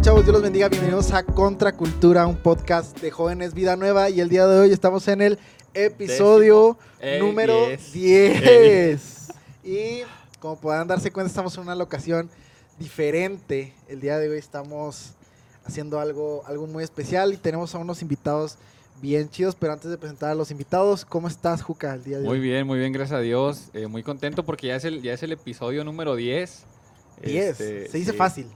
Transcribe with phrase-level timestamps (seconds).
[0.00, 0.24] ¿Cómo están, chavos?
[0.24, 0.68] Dios los bendiga.
[0.70, 4.08] Bienvenidos a Contracultura, un podcast de jóvenes Vida Nueva.
[4.08, 5.38] Y el día de hoy estamos en el
[5.74, 6.78] episodio
[7.18, 7.92] número 10.
[7.92, 9.28] 10.
[9.62, 10.00] Y
[10.38, 12.30] como podrán darse cuenta, estamos en una locación
[12.78, 13.74] diferente.
[13.88, 15.10] El día de hoy estamos
[15.66, 18.56] haciendo algo, algo muy especial y tenemos a unos invitados
[19.02, 19.54] bien chidos.
[19.54, 22.40] Pero antes de presentar a los invitados, ¿cómo estás, Juca, el día de Muy hoy?
[22.40, 23.68] bien, muy bien, gracias a Dios.
[23.74, 26.64] Eh, muy contento porque ya es el, ya es el episodio número 10.
[27.22, 27.60] 10.
[27.60, 28.46] Este, Se dice sí, fácil.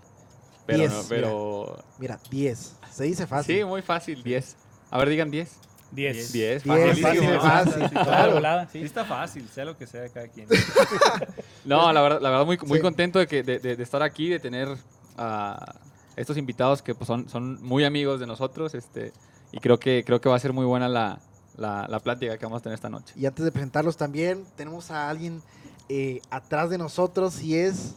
[0.67, 2.77] Pero, 10, no, pero Mira, 10.
[2.93, 3.57] Se dice fácil.
[3.59, 4.57] sí, muy fácil, 10.
[4.91, 5.51] A ver, digan 10.
[5.93, 6.33] 10.
[6.33, 7.03] 10, 10, fácil.
[7.03, 7.41] fácil, ¿no?
[7.41, 8.67] fácil, Sí, claro.
[8.73, 10.49] está fácil, sea lo que sea cada quien.
[11.65, 12.83] No, la verdad, la verdad muy, muy Sí.
[12.83, 14.69] contento de, que, de, de- de estar aquí, de tener
[15.17, 15.75] a
[16.17, 18.75] estos invitados que pues, son, son muy amigos de nosotros.
[18.75, 19.13] Este,
[19.53, 21.21] y creo que, creo que va a ser muy buena la,
[21.57, 23.15] la, la plática que vamos a tener esta noche.
[23.17, 25.43] Y antes de presentarlos también, tenemos a alguien
[25.89, 27.95] eh, atrás de nosotros y es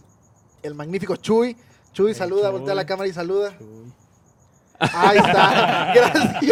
[0.63, 1.57] el magnífico Chuy.
[1.97, 2.59] Chuy, saluda, Chuy.
[2.59, 3.53] voltea la cámara y saluda.
[3.59, 3.91] Uy,
[4.79, 6.39] Ahí está, gracias.
[6.39, 6.51] Chuy.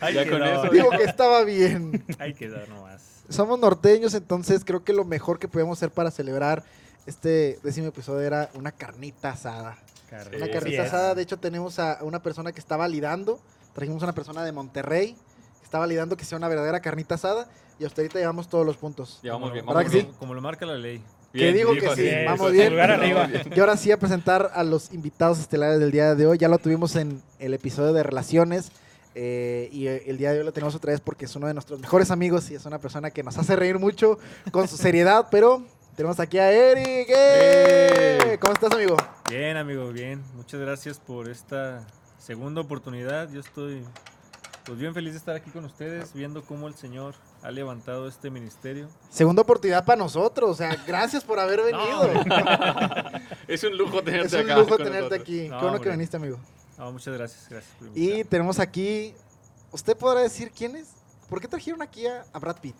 [0.00, 2.04] Ahí Ya con quedó, eso, Digo que estaba bien.
[2.18, 3.22] ahí quedó nomás.
[3.28, 6.64] Somos norteños, entonces creo que lo mejor que podemos hacer para celebrar
[7.06, 9.78] este décimo episodio era una carnita asada.
[10.10, 10.36] Carne.
[10.36, 13.38] Una carnita asada, de hecho tenemos a una persona que está validando,
[13.74, 15.12] trajimos a una persona de Monterrey,
[15.60, 18.76] que está validando que sea una verdadera carnita asada y hasta ahorita llevamos todos los
[18.76, 19.20] puntos.
[19.22, 20.12] Ya vamos Como bien, lo- ¿Verdad vamos que bien.
[20.12, 20.18] sí?
[20.18, 21.02] Como lo marca la ley.
[21.32, 22.74] Que digo que sí, vamos bien.
[23.54, 26.38] Y ahora sí a presentar a los invitados estelares del día de hoy.
[26.38, 28.70] Ya lo tuvimos en el episodio de Relaciones.
[29.14, 31.78] eh, y el día de hoy lo tenemos otra vez porque es uno de nuestros
[31.80, 34.18] mejores amigos y es una persona que nos hace reír mucho
[34.50, 35.28] con su seriedad.
[35.30, 35.62] Pero
[35.96, 37.08] tenemos aquí a Eric.
[37.08, 38.18] ¡Eh!
[38.24, 38.38] ¡Eh!
[38.40, 38.96] ¿Cómo estás, amigo?
[39.28, 40.22] Bien, amigo, bien.
[40.34, 41.86] Muchas gracias por esta
[42.18, 43.30] segunda oportunidad.
[43.30, 43.82] Yo estoy
[44.64, 48.30] pues bien feliz de estar aquí con ustedes, viendo cómo el Señor ha levantado este
[48.30, 48.88] ministerio.
[49.10, 50.50] Segunda oportunidad para nosotros.
[50.50, 52.10] O sea, gracias por haber venido.
[53.48, 55.20] Es un lujo tenerte es un acá lujo tenerte nosotros.
[55.20, 55.48] aquí.
[55.48, 56.38] No, Qué bueno que viniste, amigo.
[56.78, 57.74] Muchas gracias, gracias.
[57.78, 59.14] por Y tenemos aquí.
[59.72, 60.88] ¿Usted podrá decir quién es?
[61.28, 62.74] ¿Por qué trajeron aquí a, a Brad Pitt?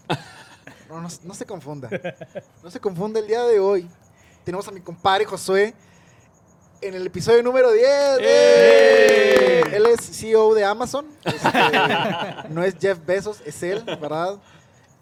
[0.89, 1.89] No, no, no se confunda.
[2.62, 3.89] No se confunda el día de hoy.
[4.44, 5.75] Tenemos a mi compadre Josué
[6.81, 7.87] en el episodio número 10.
[8.21, 9.22] ¡Eh!
[9.77, 11.06] Él es CEO de Amazon.
[11.25, 14.38] Este, no es Jeff Bezos, es él, ¿verdad?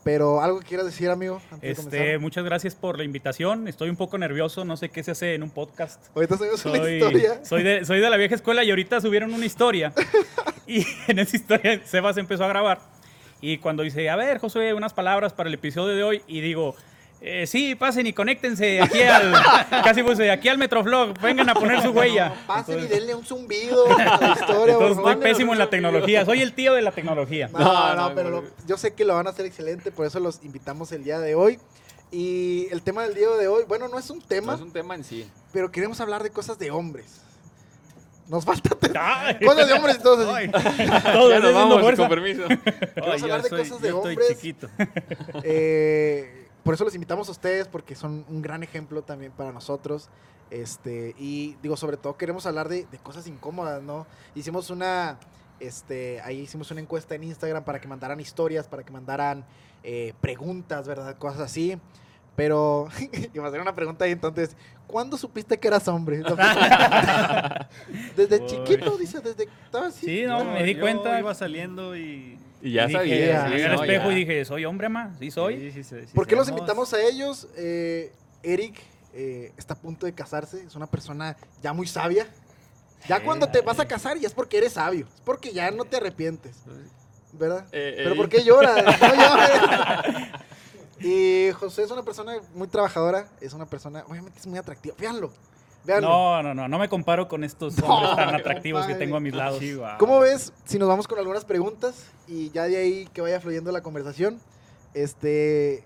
[0.02, 1.42] Pero algo que quieras decir, amigo.
[1.50, 3.68] Antes Este, muchas gracias por la invitación.
[3.68, 6.00] Estoy un poco nervioso, no sé qué se hace en un podcast.
[6.14, 7.44] Ahorita subimos una Soy, historia.
[7.44, 9.92] soy, de, soy de la vieja escuela y ahorita subieron una historia.
[10.66, 12.80] y en esa historia Sebas empezó a grabar.
[13.42, 16.74] Y cuando dice, a ver, Josué, unas palabras para el episodio de hoy, y digo,
[17.22, 19.32] eh, sí, pasen y conéctense aquí al,
[19.84, 22.28] casi puse, aquí al Metroflog, vengan a poner su huella.
[22.30, 24.56] No, pasen y denle un zumbido a la historia.
[24.56, 25.12] por Entonces favor.
[25.12, 27.48] estoy pésimo en la tecnología, soy el tío de la tecnología.
[27.52, 30.06] No, No, no, no, pero lo- yo sé que lo van a hacer excelente, por
[30.06, 31.58] eso los invitamos el día de hoy.
[32.12, 34.72] Y el tema del día de hoy, bueno, no es un tema, No es un
[34.72, 35.30] tema en sí.
[35.52, 37.20] pero queremos hablar de cosas de hombres.
[38.28, 39.38] Nos falta Ay.
[39.44, 40.28] cosas de hombres entonces.
[40.32, 40.50] Ay,
[41.04, 42.42] Ya nos vamos, con permiso.
[42.48, 44.28] Vamos a Ay, hablar de soy- cosas de yo estoy hombres.
[44.28, 44.68] chiquito.
[45.44, 50.08] Eh, por eso los invitamos a ustedes, porque son un gran ejemplo también para nosotros.
[50.50, 54.06] Este, y digo, sobre todo queremos hablar de, de cosas incómodas, ¿no?
[54.34, 55.18] Hicimos una,
[55.60, 59.44] este, ahí hicimos una encuesta en Instagram para que mandaran historias, para que mandaran
[59.82, 61.16] eh, preguntas, ¿verdad?
[61.18, 61.78] Cosas así.
[62.34, 62.88] Pero,
[63.34, 64.56] iba a hacer una pregunta ahí entonces,
[64.86, 66.18] ¿cuándo supiste que eras hombre?
[68.16, 68.46] Desde Uy.
[68.46, 70.06] chiquito, dice, desde que estaba así.
[70.06, 71.18] Sí, no, me di yo cuenta.
[71.18, 72.38] Iba saliendo y.
[72.62, 73.14] Y ya Y sabía.
[73.14, 74.12] dije, ya, sí, llegué al espejo ya.
[74.12, 75.14] y dije, ¿soy hombre, ma?
[75.18, 75.56] Sí, soy.
[75.58, 77.48] Sí, sí, sí, sí, ¿Por qué los invitamos a ellos?
[77.56, 78.12] Eh,
[78.42, 78.80] Eric
[79.14, 82.26] eh, está a punto de casarse, es una persona ya muy sabia.
[83.08, 85.70] Ya Sí, cuando te vas a casar ya es porque eres sabio, es porque ya
[85.70, 86.56] no te arrepientes,
[87.32, 87.64] ¿verdad?
[87.72, 88.38] Eh, Pero eh, ¿por qué?
[88.44, 88.84] No llores.
[91.00, 94.94] Y José es una persona muy trabajadora, es una persona, obviamente es muy atractiva.
[94.98, 95.32] Véanlo,
[95.86, 99.20] No, no, no, no me comparo con estos No, hombres tan atractivos que tengo a
[99.20, 99.60] mis lados.
[99.98, 103.72] ¿Cómo ves si nos vamos con algunas preguntas y ya de ahí que vaya fluyendo
[103.72, 104.38] la conversación?
[104.94, 105.84] Este,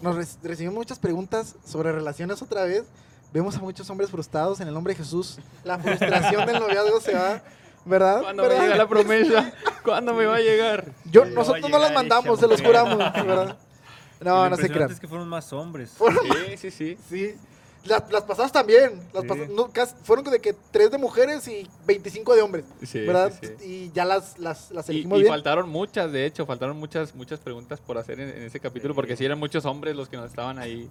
[0.00, 2.84] nos re- recibimos muchas preguntas sobre relaciones otra vez.
[3.32, 5.38] Vemos a muchos hombres frustrados en el nombre de Jesús.
[5.64, 7.42] La frustración del noviazgo se va,
[7.84, 8.22] ¿verdad?
[8.22, 8.62] ¿Cuándo me ¿Verdad?
[8.64, 9.52] llega la promesa?
[9.84, 10.92] ¿Cuándo me va a llegar?
[11.10, 13.56] Yo, a nosotros no las llegar, mandamos, se los juramos, ¿verdad?
[14.20, 14.96] No, no se crean.
[14.98, 15.92] Que fueron más hombres.
[15.98, 16.98] Sí, sí, sí.
[17.08, 17.34] Sí.
[17.86, 19.00] Las, las pasadas también.
[19.12, 19.28] Las Sí.
[19.28, 23.32] pasas- no, cas- fueron de que tres de mujeres y 25 de hombres, Sí, ¿verdad?
[23.40, 23.64] sí, sí.
[23.64, 25.32] Y ya las, las, las Y, elegimos y bien.
[25.32, 29.16] faltaron muchas, de hecho, faltaron muchas muchas preguntas por hacer en, en ese capítulo, porque
[29.16, 30.88] sí eran muchos hombres los que nos estaban ahí,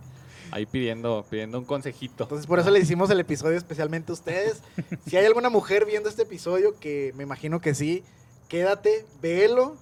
[0.51, 2.23] ahí pidiendo, pidiendo un consejito.
[2.23, 4.61] Entonces por eso le hicimos el episodio especialmente a ustedes.
[5.07, 8.03] Si hay alguna mujer viendo este episodio, que me imagino que sí,
[8.47, 9.75] quédate, velo.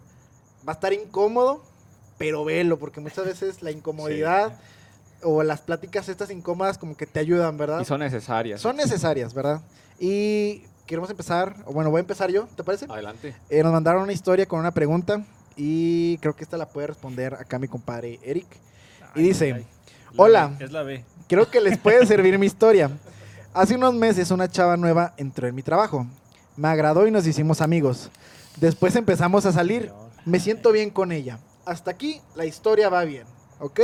[0.67, 1.61] Va a estar incómodo,
[2.17, 4.57] pero velo, porque muchas veces la incomodidad
[5.23, 7.81] o las pláticas estas incómodas como que te ayudan, ¿verdad?
[7.81, 8.61] Y son necesarias.
[8.61, 9.61] Son necesarias, ¿verdad?
[9.99, 12.85] Y queremos empezar, o bueno, voy a empezar yo, ¿te parece?
[12.89, 13.35] Adelante.
[13.49, 15.23] Eh, nos mandaron una historia con una pregunta
[15.55, 18.47] y creo que esta la puede responder acá mi compadre Eric.
[19.15, 19.63] Y dice, La
[20.23, 20.47] "Hola".
[20.57, 21.03] B, Es la B.
[21.27, 22.89] Creo que les puede servir mi historia.
[23.53, 26.07] Hace unos meses una chava nueva entró en mi trabajo.
[26.57, 28.09] Me agradó y nos hicimos amigos.
[28.57, 29.91] Después empezamos a salir.
[30.25, 31.37] Me siento bien con ella.
[31.65, 33.25] Hasta aquí la historia va bien,
[33.59, 33.79] ¿ok?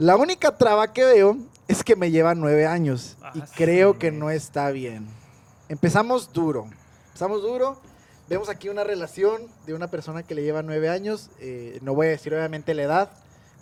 [0.00, 1.36] La única traba que veo
[1.68, 5.06] es que me lleva nueve años y Ah, creo que no está bien.
[5.68, 6.68] Empezamos duro.
[7.08, 7.78] Empezamos duro.
[8.26, 11.28] Vemos aquí una relación de una persona que le lleva nueve años.
[11.38, 13.10] eh, no voy a decir obviamente la edad,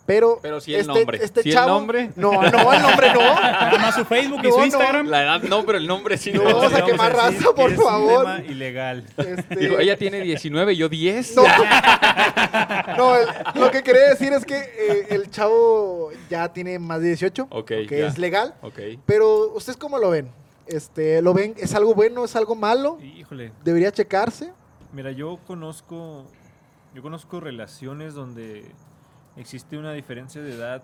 [0.09, 0.39] pero...
[0.41, 1.19] Pero sí el nombre.
[1.23, 1.69] Este ¿Sí el chavo...
[1.69, 2.11] nombre?
[2.17, 3.21] No, no, el nombre no.
[3.41, 4.65] Nada más su Facebook y No, su no.
[4.65, 5.07] Instagram.
[5.09, 6.33] La edad no, pero el nombre sí.
[6.33, 6.57] No, no.
[6.57, 8.25] vamos a quemar raza, por es un favor.
[8.25, 9.05] tema ilegal.
[9.19, 11.37] Este, Digo, ella tiene 19 y yo 10.
[11.37, 11.43] No,
[12.97, 17.09] No, el- lo que quería decir es que eh, el chavo ya tiene más de
[17.09, 18.07] 18, Ok, que ya.
[18.07, 18.79] es legal, Ok.
[19.05, 20.31] pero ¿ustedes cómo lo ven?
[20.67, 21.55] Este, ¿Lo ven?
[21.59, 22.25] ¿Es algo bueno?
[22.25, 22.99] ¿Es algo malo?
[23.03, 24.53] Híjole, ¿Debería checarse?
[24.93, 26.25] mira, yo conozco,
[26.95, 28.65] yo conozco relaciones donde
[29.39, 30.83] existe una diferencia de edad,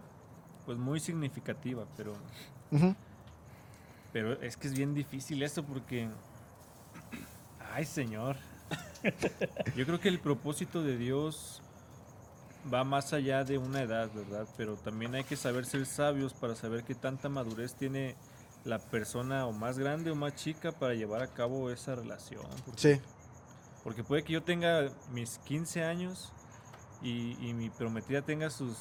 [0.64, 2.14] pues muy significativa, pero,
[4.12, 6.08] pero es que es bien difícil esto porque,
[7.72, 8.36] ay señor,
[9.76, 11.60] yo creo que el propósito de Dios
[12.72, 14.46] va más allá de una edad, ¿verdad?
[14.56, 18.14] Pero también hay que saber ser sabios para saber qué tanta madurez tiene
[18.64, 22.46] la persona o más grande o más chica para llevar a cabo esa relación.
[22.64, 23.00] porque- Sí.
[23.82, 26.32] Porque puede que yo tenga mis 15 años
[27.02, 28.76] y, y mi prometida tenga sus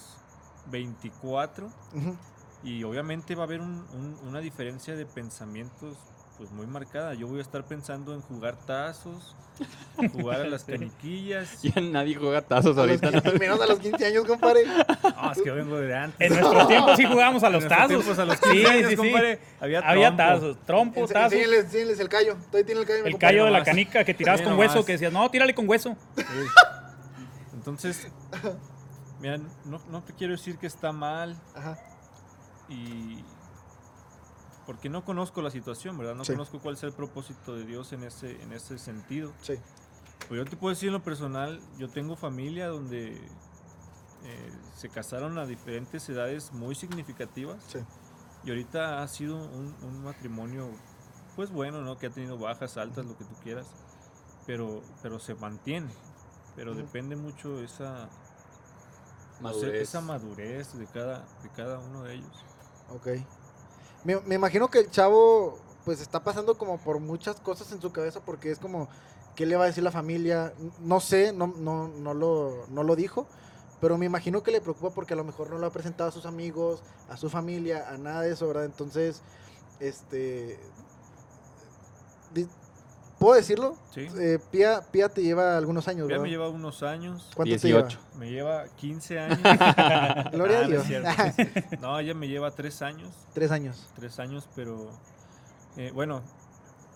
[0.68, 2.16] 24 ujú.
[2.64, 5.98] y obviamente va a haber un- un- una diferencia de pensamientos
[6.38, 7.14] pues muy marcada.
[7.14, 9.36] Yo voy a estar pensando en jugar tazos,
[10.14, 11.62] jugar a las caniquillas.
[11.62, 13.12] Ya nadie juega tazos ahorita.
[13.12, 13.22] ¿no?
[13.22, 14.64] 15 menos a los 15 años, compadre.
[15.16, 16.20] Ah, es que vengo de antes.
[16.20, 18.20] En nuestro tiempo sí jugábamos a los En nuestros tazos.
[18.20, 18.96] a los sí, 15 años, sí, sí.
[18.96, 20.16] compadre, había, Había
[20.66, 21.02] trompo.
[21.06, 21.34] tazos, tazos.
[21.34, 22.36] Enséñenles, enséñenles el callo.
[22.50, 23.04] Todavía tiene el callo.
[23.04, 24.70] mi El callo de la canica que tirabas Sí, con nomás.
[24.74, 25.96] hueso, que decías, no, tírale con hueso.
[27.64, 28.12] Entonces,
[29.22, 31.78] mira, no, no te quiero decir que está mal, Ajá.
[32.68, 33.24] y
[34.66, 36.14] porque no conozco la situación, ¿verdad?
[36.16, 36.34] No Sí.
[36.34, 39.32] conozco cuál es el propósito de Dios en ese, en ese sentido.
[39.42, 39.54] Sí.
[40.28, 43.16] Pues yo te puedo decir en lo personal, yo tengo familia donde
[44.26, 47.80] eh, se casaron a diferentes edades muy significativas Sí.
[48.44, 50.70] y ahorita ha sido un, un matrimonio
[51.38, 51.98] pues bueno, ¿no?
[51.98, 53.68] Que ha tenido bajas, altas, lo que tú quieras,
[54.46, 55.92] pero, pero se mantiene.
[56.56, 58.10] Pero depende mucho esa
[59.40, 59.82] no sé, Madurez.
[59.82, 62.46] esa madurez de cada, de cada uno de ellos.
[62.90, 63.08] Ok.
[64.04, 67.92] Me, me imagino que el chavo pues está pasando como por muchas cosas en su
[67.92, 68.88] cabeza porque es como,
[69.36, 70.54] ¿qué le va a decir la familia?
[70.80, 73.28] No sé, no, no, no, lo, no lo dijo,
[73.82, 76.14] pero me imagino que le preocupa porque a lo mejor no lo ha presentado a
[76.14, 78.66] sus amigos, a su familia, a nada de eso, ¿verdad?
[78.66, 79.22] Entonces,
[79.80, 80.60] este...
[83.24, 83.78] ¿Puedo decirlo?
[83.92, 84.02] Sí.
[84.20, 86.24] Eh, Pía, Pía te lleva algunos años, Ya ¿verdad?
[86.24, 87.32] me lleva unos años.
[87.34, 87.98] ¿Cuánto 18.
[88.18, 89.40] Me lleva 15 años.
[90.34, 90.86] Gloria a Ah, no Dios.
[91.80, 93.16] No, ella me lleva 3 años.
[93.34, 93.90] Tres años.
[93.96, 94.90] 3 años, pero
[95.78, 96.22] eh, bueno,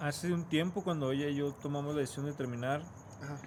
[0.01, 2.81] hace un tiempo cuando ella y yo tomamos la decisión de terminar,
[3.23, 3.37] Ajá.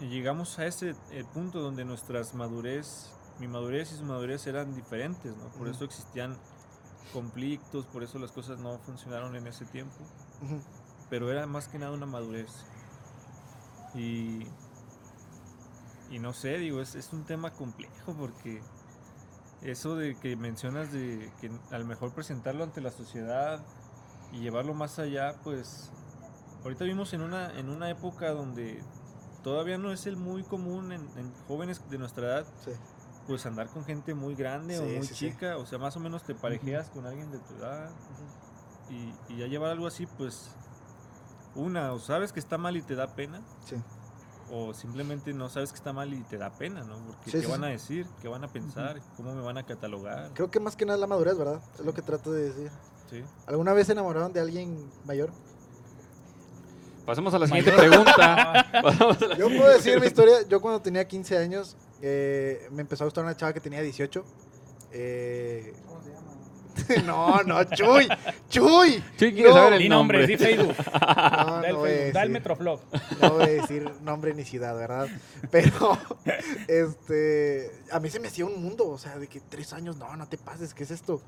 [0.00, 5.36] llegamos a ese eh, punto donde nuestras madurez, mi madurez y su madurez eran diferentes,
[5.36, 5.44] ¿no?
[5.58, 6.38] Por eso existían
[7.12, 9.96] conflictos, por eso las cosas no funcionaron en ese tiempo.
[10.42, 10.58] Ujú.
[11.12, 12.48] Pero era más que nada una madurez.
[13.94, 14.46] Y,
[16.10, 18.62] y no sé, digo, es, es un tema complejo porque
[19.60, 23.62] eso de que mencionas de que a lo mejor presentarlo ante la sociedad
[24.32, 25.90] y llevarlo más allá, pues
[26.64, 28.82] ahorita vivimos en una, en una época donde
[29.44, 32.70] todavía no es el muy común en, en jóvenes de nuestra edad, Sí.
[33.26, 36.22] pues andar con gente muy grande o muy sí, chica, o sea, más o menos
[36.22, 37.90] te parejeas con alguien de tu edad
[39.28, 40.56] y ya llevar algo así, pues,
[41.54, 43.76] una, o sabes que está mal y te da pena, Sí.
[44.50, 46.96] o simplemente no sabes que está mal y te da pena, ¿no?
[47.06, 47.66] Porque Sí, ¿qué sí, van sí.
[47.66, 48.06] a decir?
[48.20, 49.00] ¿Qué van a pensar?
[49.16, 50.30] ¿Cómo me van a catalogar?
[50.34, 51.60] Creo que más que nada es la madurez, ¿verdad?
[51.78, 52.70] Es lo que trato de decir.
[53.10, 53.22] Sí.
[53.46, 55.30] ¿Alguna vez se enamoraron de alguien mayor?
[57.04, 58.14] Pasemos a la siguiente pregunta.
[58.72, 60.42] La- Yo puedo decir mi historia.
[60.48, 64.24] Yo cuando tenía 15 años, eh, me empezó a gustar una chava que tenía 18.
[64.92, 65.74] Eh,
[67.06, 68.08] no, no, Chuy.
[68.48, 69.02] Chuy.
[69.18, 70.26] Chuy quiere No, saber el Di nombre, nombre.
[70.26, 70.76] di Facebook.
[71.46, 72.30] No, Da el no voy a Facebook, da el decir.
[72.30, 72.80] Metroflog.
[73.20, 75.08] No voy a decir nombre ni ciudad, ¿verdad?
[75.50, 75.98] Pero,
[76.68, 80.14] este, a mí se me hacía un mundo, o sea, de que tres años, no,
[80.16, 81.20] no te pases, ¿qué es esto?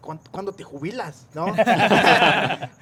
[0.00, 1.26] ¿Cuán- ¿Cuándo te jubilas?
[1.34, 1.52] ¿No?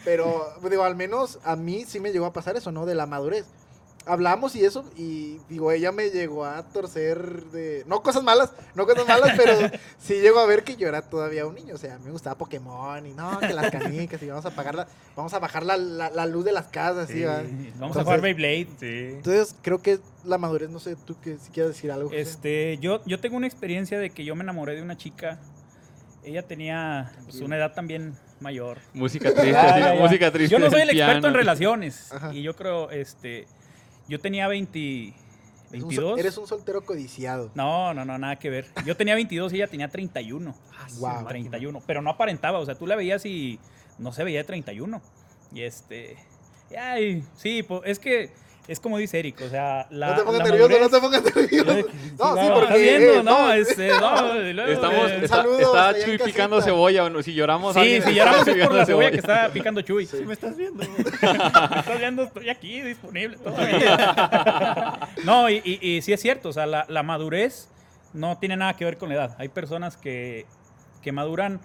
[0.04, 2.87] Pero, digo, al menos a mí sí me llegó a pasar eso, ¿no?
[2.87, 3.47] De la madurez.
[4.06, 7.82] Hablamos y eso, y digo, ella me llegó a torcer de.
[7.86, 9.52] No cosas malas, no cosas malas, pero
[9.98, 11.75] sí llegó a ver que yo era todavía un niño.
[11.75, 14.86] O sea, me gustaba Pokémon y no, que las canicas y vamos a apagar la,
[15.16, 17.14] vamos a bajar la, la- la luz de las casas, ¿sí?
[17.18, 17.42] Sí, ¿va?
[17.78, 18.68] Vamos a jugar Beyblade.
[18.78, 19.14] Sí.
[19.16, 22.08] Entonces, creo que la madurez, no sé, tú que si quieres decir algo.
[22.08, 22.20] José.
[22.20, 25.38] Este, yo, yo tengo una experiencia de que yo me enamoré de una chica.
[26.25, 28.78] Ella tenía pues, una edad también mayor.
[28.94, 30.00] Música triste, ya, ya.
[30.00, 30.52] música triste.
[30.52, 32.12] Yo no soy el experto en relaciones.
[32.12, 32.34] Ajá.
[32.34, 33.46] Y yo creo, este,
[34.08, 35.14] yo tenía 20, Eres
[35.72, 36.18] un sol- 22.
[36.18, 37.50] Eres un soltero codiciado.
[37.54, 38.66] No, no, no, nada que ver.
[38.84, 40.54] Yo tenía 22 y ella tenía 31.
[40.98, 41.26] Wow.
[41.26, 41.82] 31.
[41.86, 43.58] Pero no aparentaba, o sea, tú la veías y
[43.98, 45.02] no se veía de 31.
[45.52, 46.16] Y este.
[46.78, 48.30] Ay, sí, po- es que
[48.68, 50.08] es como dice Eric, o sea, la.
[50.11, 51.88] no te pongas nervioso, madurez- no te pongas nervioso.
[52.18, 52.64] No, sí, porque.
[52.64, 53.12] ¿Estás viendo?
[53.12, 56.25] eh, no, no, este, no, Estamos, eh, está, Chuy casita.
[56.25, 57.04] picando cebolla.
[57.04, 60.06] o no, Si lloramos, Sí, si lloramos es por la cebolla que está picando Chuy.
[60.06, 60.82] Sí, me estás viendo.
[60.96, 64.99] Me estás viendo, estoy aquí disponible todavía.
[65.25, 67.68] no, y, y, y sí es cierto, o sea, la, la madurez
[68.12, 69.37] no tiene nada que ver con la edad.
[69.38, 70.46] Hay personas que,
[71.02, 71.61] que maduran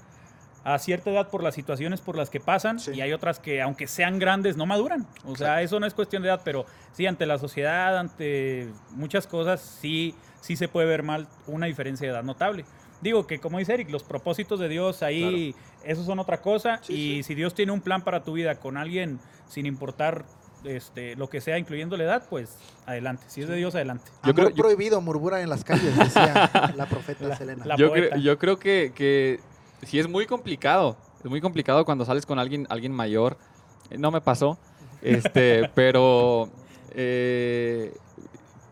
[0.64, 2.92] a cierta edad por las situaciones por las que pasan Sí.
[2.94, 5.08] y hay otras que aunque sean grandes no maduran.
[5.26, 9.26] O sea, eso no es cuestión de edad, pero sí ante la sociedad, ante muchas
[9.28, 12.66] cosas, sí, sí se puede ver mal una diferencia de edad notable.
[13.02, 16.94] Digo que como dice Eric, los propósitos de Dios ahí, esos son otra cosa Sí,
[16.94, 17.24] y sí.
[17.24, 20.26] si Dios tiene un plan para tu vida con alguien sin importar
[20.64, 23.24] este, lo que sea, incluyendo la edad, pues adelante.
[23.30, 24.06] Si es de Dios, adelante.
[24.24, 27.66] Yo Amor creo- yo- prohibido murmuran en las calles, decía la profeta La- Selena.
[27.66, 29.40] la- yo, creo, yo creo que, que
[29.84, 30.98] sí es muy complicado.
[31.24, 33.38] Es muy complicado cuando sales con alguien, alguien mayor.
[33.90, 34.58] Eh, No me pasó.
[35.02, 36.50] Este, pero
[36.92, 37.94] eh,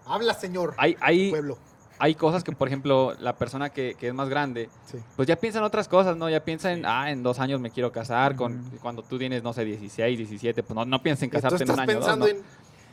[0.05, 0.73] Habla, señor.
[0.77, 1.57] hay, hay, Pueblo.
[1.99, 4.97] hay cosas que, por ejemplo, la persona que, que es más grande, Sí.
[5.15, 6.29] pues ya piensa en otras cosas, ¿no?
[6.29, 9.53] Ya piensa en, ah, en dos años me quiero casar, con, cuando tú tienes, no
[9.53, 11.91] sé, 16, 17, pues no, no piensa en casarte en un año.
[11.91, 12.31] o dos, pensando ¿no?
[12.31, 12.43] en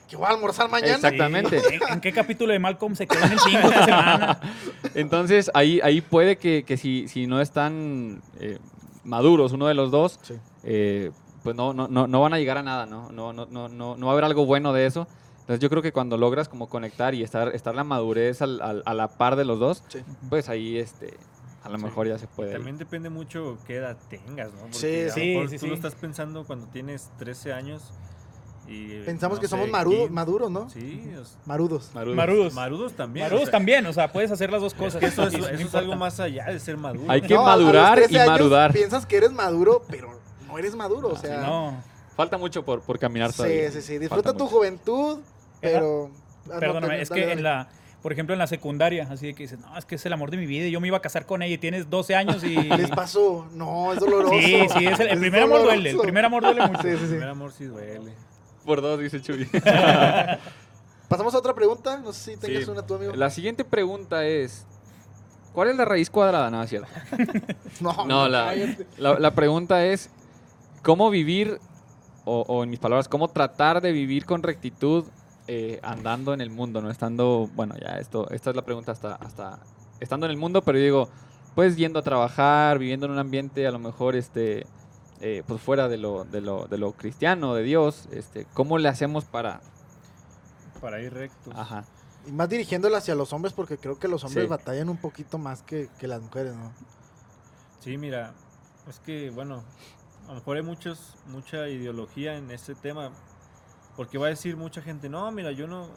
[0.09, 0.95] que voy a almorzar mañana.
[0.95, 1.61] Exactamente.
[1.61, 1.75] Sí.
[1.75, 4.41] ¿En, en qué capítulo de Malcolm se quedó en el 5 esta semana?
[4.95, 8.59] Entonces, ahí, ahí puede que, que si, si no están eh,
[9.05, 10.35] maduros uno de los dos, Sí.
[10.65, 11.11] eh,
[11.43, 13.11] pues no, no, no, no van a llegar a nada, ¿no?
[13.13, 15.07] No, no, no, no, no va a haber algo bueno de eso.
[15.41, 18.83] Entonces yo creo que cuando logras como conectar y estar, estar la madurez al- al-
[18.85, 20.01] a la par de los dos, Sí.
[20.29, 21.15] pues ahí este,
[21.63, 21.85] a lo Sí.
[21.85, 22.53] mejor ya se puede.
[22.53, 24.63] También depende mucho qué edad tengas, ¿no?
[24.63, 27.93] Porque Sí, a lo sí, mejor sí, tú lo estás pensando cuando tienes 13 años
[28.69, 29.03] y...
[29.05, 30.13] Pensamos no que somos sé, marudos, 15.
[30.13, 30.71] maduros, ¿no?
[30.71, 31.91] Sí, es- Marudos.
[31.95, 32.17] Marudos.
[32.17, 32.55] Marudos.
[32.55, 33.25] marudos también.
[33.27, 35.03] Marudos o sea, también, o sea, puedes hacer las dos cosas.
[35.03, 37.11] Eso, es, Sí, eso algo más allá de ser maduro.
[37.11, 38.73] Hay que No, madurar 13 y marudar.
[38.73, 40.19] Piensas que eres maduro, pero
[40.49, 41.09] no eres maduro.
[41.09, 41.83] O Sí, sea, no.
[42.17, 43.71] Falta mucho por, por caminar sí, todavía.
[43.71, 43.99] sí, sí.
[43.99, 44.57] Disfruta Falta tu mucho.
[44.57, 45.19] juventud,
[45.61, 46.11] pero.
[46.51, 47.39] Ah, Perdóname, es dale, que dale.
[47.39, 47.69] en la,
[48.03, 50.31] por ejemplo, en la secundaria, así de que dices, no, es que es el amor
[50.31, 52.45] de mi vida y yo me iba a casar con ella y tienes 12 años
[52.45, 52.55] y...
[52.79, 53.49] Les pasó.
[53.53, 54.33] No, es doloroso.
[54.33, 56.83] Sí, sí, es el, el primer amor duele, el primer amor duele mucho.
[56.83, 57.07] Sí, sí, El sí.
[57.09, 58.13] primer amor sí duele.
[58.67, 59.47] Por dos, dice Chuy.
[61.09, 61.99] Pasamos a otra pregunta.
[61.99, 62.71] No sé si tengas Sí.
[62.71, 63.15] una tú, amigo.
[63.15, 64.67] La siguiente pregunta es,
[65.53, 66.51] ¿cuál es la raíz cuadrada?
[66.51, 66.89] No, cierto.
[67.81, 68.55] No, No, la,
[68.99, 70.11] la, la pregunta es,
[70.83, 71.61] ¿cómo vivir,
[72.25, 75.05] o, o en mis palabras, cómo tratar de vivir con rectitud
[75.47, 79.15] eh, andando en el mundo, no estando, bueno, ya esto, esta es la pregunta hasta,
[79.15, 79.61] hasta
[80.01, 81.09] estando en el mundo, pero digo,
[81.55, 84.67] pues yendo a trabajar, viviendo en un ambiente a lo mejor, este,
[85.21, 88.89] eh, pues fuera de lo, de lo, de lo cristiano, de Dios, este, ¿cómo le
[88.89, 89.61] hacemos para,
[90.81, 91.55] Para ir rectos.
[91.57, 91.85] ajá,
[92.27, 94.51] Y más dirigiéndola hacia los hombres, porque creo que los hombres Sí.
[94.51, 96.73] batallan un poquito más que, que las mujeres, ¿no?
[97.81, 98.35] Sí, mira,
[98.89, 99.63] es que, bueno,
[100.25, 103.11] a lo mejor hay muchos, mucha ideología en este tema,
[103.97, 105.89] porque va a decir mucha gente, no, mira, yo no,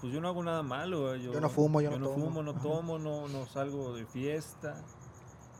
[0.00, 1.14] pues yo no hago nada malo.
[1.16, 2.24] Yo, Yo no fumo, yo no tomo".
[2.26, 2.60] fumo, no Ajá.
[2.60, 4.82] tomo, no, no salgo de fiesta.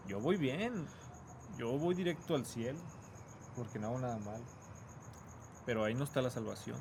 [0.08, 0.84] Yo voy bien,
[1.58, 2.78] yo voy directo al cielo,
[3.56, 4.44] porque no hago nada malo.
[5.64, 6.76] Pero ahí no está la salvación.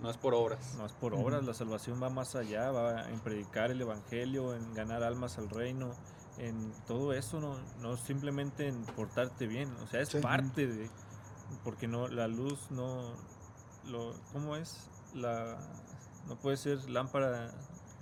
[0.00, 0.74] no es por obras.
[0.76, 4.72] No es por obras, la salvación va más allá, va en predicar el evangelio, en
[4.72, 5.90] ganar almas al reino,
[6.38, 10.18] en todo eso, no, no simplemente en portarte bien, o sea, es Sí.
[10.20, 10.90] parte de,
[11.62, 13.12] porque no, la luz no,
[13.84, 14.88] lo, ¿cómo es?
[15.14, 15.58] La,
[16.26, 17.50] no puede ser lámpara,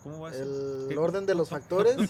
[0.05, 0.43] ¿cómo va a ser?
[0.43, 0.99] El ¿Qué?
[0.99, 1.97] orden de los factores.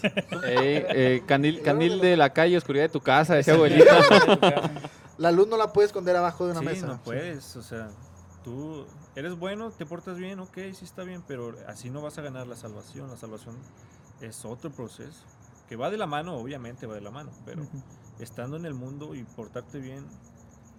[0.47, 3.97] Eh, eh, candil, candil de de la calle, oscuridad de tu casa, decía abuelita.
[5.17, 6.87] la luz no la puedes esconder abajo de una sí, mesa.
[6.87, 7.89] no puedes, o sea,
[8.43, 8.85] tú
[9.15, 12.45] eres bueno, te portas bien, ok, sí está bien, pero así no vas a ganar
[12.47, 13.55] la salvación, la salvación
[14.21, 15.23] es otro proceso,
[15.67, 17.65] que va de la mano, obviamente va de la mano, pero
[18.19, 20.05] estando en el mundo y portarte bien,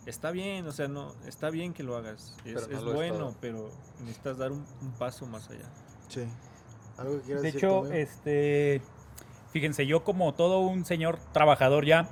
[0.04, 2.90] está bien, o sea, no, está bien que lo hagas, es, Pero no es lo
[2.90, 3.70] es bueno, pero
[4.00, 5.68] necesitas dar un, un paso más allá.
[6.08, 6.26] Sí.
[6.98, 7.64] Algo que quieras De decir.
[7.64, 8.80] hecho, este,
[9.52, 12.08] fíjense, yo como todo un señor trabajador ya,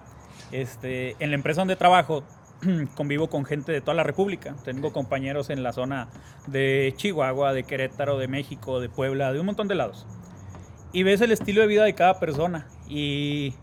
[0.53, 2.25] este, en la empresa donde trabajo,
[2.95, 4.55] convivo con gente de toda la República.
[4.65, 6.09] Tengo compañeros en la zona
[6.47, 10.07] de Chihuahua, de Querétaro, de México, de Puebla, de un montón de lados.
[10.93, 12.67] Y ves el estilo de vida de cada persona.
[12.89, 13.55] Y,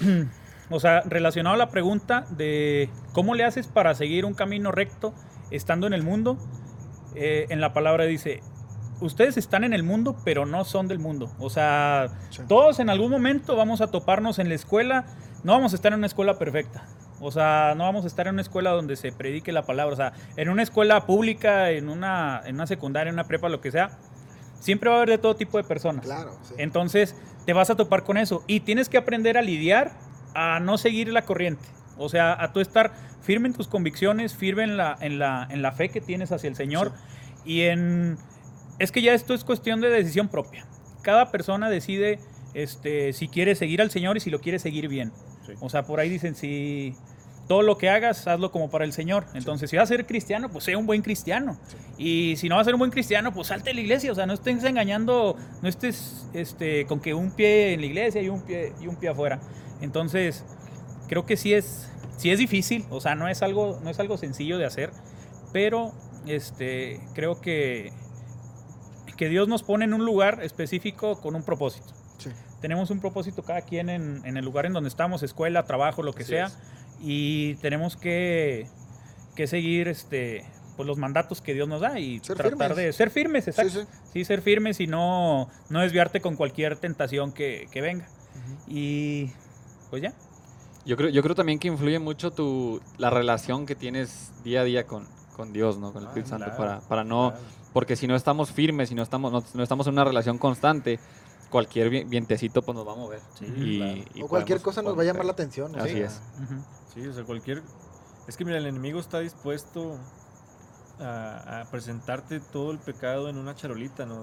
[0.70, 5.14] o sea, relacionado a la pregunta de cómo le haces para seguir un camino recto
[5.50, 6.38] estando en el mundo,
[7.14, 8.42] eh, en la palabra dice,
[9.00, 11.30] ustedes están en el mundo, pero no son del mundo.
[11.38, 12.42] O sea, Sí.
[12.48, 15.06] todos en algún momento vamos a toparnos en la escuela.
[15.44, 16.84] No vamos a estar en una escuela perfecta.
[17.20, 19.92] O sea, no vamos a estar en una escuela donde se predique la palabra.
[19.92, 23.60] O sea, en una escuela pública, en una, en una secundaria, en una prepa, lo
[23.60, 23.90] que sea,
[24.60, 26.04] siempre va a haber de todo tipo de personas.
[26.04, 26.54] Claro, sí.
[26.58, 27.14] Entonces,
[27.46, 28.42] te vas a topar con eso.
[28.46, 29.92] Y tienes que aprender a lidiar,
[30.34, 31.64] a no seguir la corriente.
[31.96, 35.62] O sea, a tú estar firme en tus convicciones, firme en la, en la, en
[35.62, 36.92] la fe que tienes hacia el Señor.
[37.46, 38.18] Y en.
[38.78, 40.66] Es que ya esto es cuestión de decisión propia.
[41.02, 42.18] Cada persona decide
[42.54, 45.12] este, si quiere seguir al Señor y si lo quiere seguir bien.
[45.46, 45.52] Sí.
[45.60, 46.94] O sea, por ahí dicen, si
[47.46, 49.26] todo lo que hagas, hazlo como para el Señor.
[49.34, 51.58] Entonces, si vas a ser cristiano, pues sea un buen cristiano.
[51.96, 54.10] Y si no vas a ser un buen cristiano, pues salte de la iglesia.
[54.12, 58.20] O sea, no estés engañando, no estés este, con que un pie en la iglesia
[58.22, 59.40] y un pie, y un pie afuera.
[59.80, 60.44] Entonces,
[61.08, 62.84] creo que sí es, sí es difícil.
[62.90, 64.90] O sea, no es algo, no es algo sencillo de hacer.
[65.52, 65.92] Pero
[66.26, 67.92] este, creo que,
[69.16, 71.86] que Dios nos pone en un lugar específico con un propósito.
[72.18, 72.30] Sí.
[72.60, 76.12] Tenemos un propósito cada quien en, en el lugar en donde estamos, escuela, trabajo, lo
[76.12, 76.46] que Así sea.
[76.46, 76.58] es.
[77.00, 78.66] Y tenemos que,
[79.34, 80.44] que seguir este,
[80.76, 82.76] pues, los mandatos que Dios nos da y Ser tratar firmes.
[82.76, 83.72] de ser firmes, exacto.
[83.72, 84.24] Sí, Sí, sí.
[84.24, 88.08] ser firmes y no, no desviarte con cualquier tentación que, que venga.
[88.66, 89.30] Y
[89.90, 90.12] pues ya.
[90.84, 94.64] Yo creo, yo creo también que influye mucho tu, la relación que tienes día a
[94.64, 95.06] día con,
[95.36, 95.92] con Dios, ¿no?
[95.92, 96.44] Con el Ah, Espíritu Santo.
[96.46, 97.44] claro, Para, para no, claro.
[97.76, 100.98] Porque si no estamos firmes, si no estamos, no, no estamos en una relación constante,
[101.50, 103.20] cualquier vi- vientecito pues nos va a mover.
[103.38, 104.00] Sí, y, claro.
[104.14, 105.72] y o cualquier cosa nos va a llamar la atención.
[105.72, 105.82] ¿no?
[105.82, 106.00] Así Sí.
[106.00, 106.22] es.
[106.42, 106.54] Ujú.
[106.94, 107.62] Sí, o sea, cualquier...
[108.26, 109.98] Es que mira, el enemigo está dispuesto
[111.00, 114.22] a, a presentarte todo el pecado en una charolita, ¿no?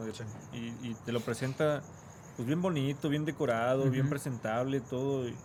[0.52, 1.84] Y, y te lo presenta
[2.36, 4.10] pues bien bonito, bien decorado, bien Ujú.
[4.10, 5.28] presentable, todo.
[5.28, 5.36] Y,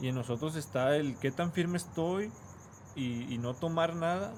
[0.00, 2.30] y en nosotros está el qué tan firme estoy
[2.94, 4.34] y, y no tomar nada,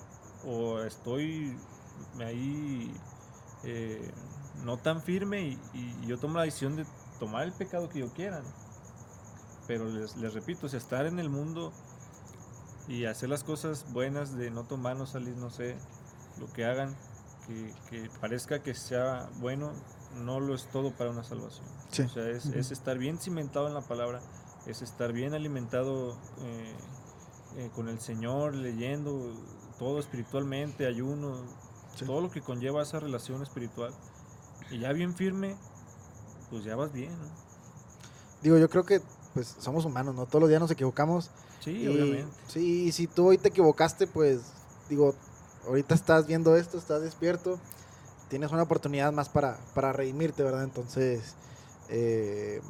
[0.46, 1.56] o estoy
[2.20, 2.94] ahí
[3.64, 4.10] eh,
[4.64, 6.86] no tan firme y, y yo tomo la decisión de
[7.18, 8.40] tomar el pecado que yo quiera.
[8.40, 8.48] ¿no?
[9.66, 11.72] Pero les, les repito, o sea, estar en el mundo
[12.88, 15.76] y hacer las cosas buenas de no tomar, no salir, no sé,
[16.38, 16.96] lo que hagan,
[17.46, 19.72] que, que parezca que sea bueno,
[20.16, 21.64] no lo es todo para una salvación.
[21.90, 22.02] Sí.
[22.02, 24.20] O sea, es, es estar bien cimentado en la palabra,
[24.66, 26.74] es estar bien alimentado eh,
[27.56, 29.34] eh, con el Señor, leyendo
[29.78, 31.44] todo espiritualmente, ayuno,
[31.96, 32.04] Sí.
[32.04, 33.92] todo lo que conlleva esa relación espiritual.
[34.70, 35.56] Y ya bien firme,
[36.50, 37.28] pues ya vas bien, ¿no?
[38.42, 39.00] Digo, yo creo que
[39.34, 40.26] pues somos humanos, ¿no?
[40.26, 41.30] Todos los días nos equivocamos.
[41.60, 42.32] Sí, y, obviamente.
[42.48, 44.40] Sí, y si tú hoy te equivocaste, pues
[44.88, 45.14] digo,
[45.66, 47.58] ahorita estás viendo esto, estás despierto,
[48.28, 50.64] tienes una oportunidad más para, para redimirte, ¿verdad?
[50.64, 51.34] Entonces,
[51.88, 52.60] eh,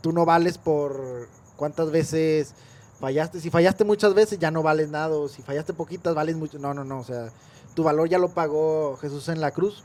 [0.00, 2.54] tú no vales por cuántas veces
[2.98, 3.40] fallaste.
[3.40, 5.14] Si fallaste muchas veces, ya no vales nada.
[5.14, 6.58] O si fallaste poquitas, vales mucho.
[6.58, 7.00] No, no, no.
[7.00, 7.30] O sea,
[7.74, 9.82] tu valor ya lo pagó Jesús en la cruz.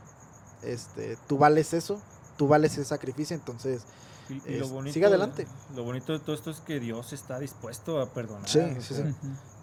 [0.62, 2.00] Este, tú vales eso,
[2.36, 3.82] tú vales ese sacrificio, entonces
[4.28, 5.46] Y, y lo es- bonito, sigue adelante.
[5.74, 8.48] Lo bonito de todo esto es que Dios está dispuesto a perdonar.
[8.48, 9.02] Sí, sí, sí.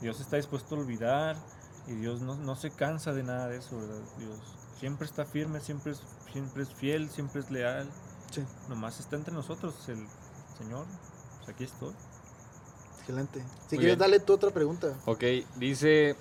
[0.01, 1.35] Dios está dispuesto a olvidar
[1.87, 3.99] y Dios no, no se cansa de nada de eso, ¿verdad?
[4.17, 4.39] Dios
[4.79, 7.89] siempre está firme, siempre es, siempre es fiel, siempre es leal.
[8.31, 8.43] Sí.
[8.69, 10.07] Nomás está entre nosotros el
[10.57, 10.85] Señor.
[11.39, 11.93] Pues aquí estoy.
[12.99, 13.39] Excelente.
[13.39, 13.99] Si Muy quieres, bien.
[13.99, 14.93] dale tu otra pregunta.
[15.05, 15.23] Ok,
[15.57, 16.15] dice,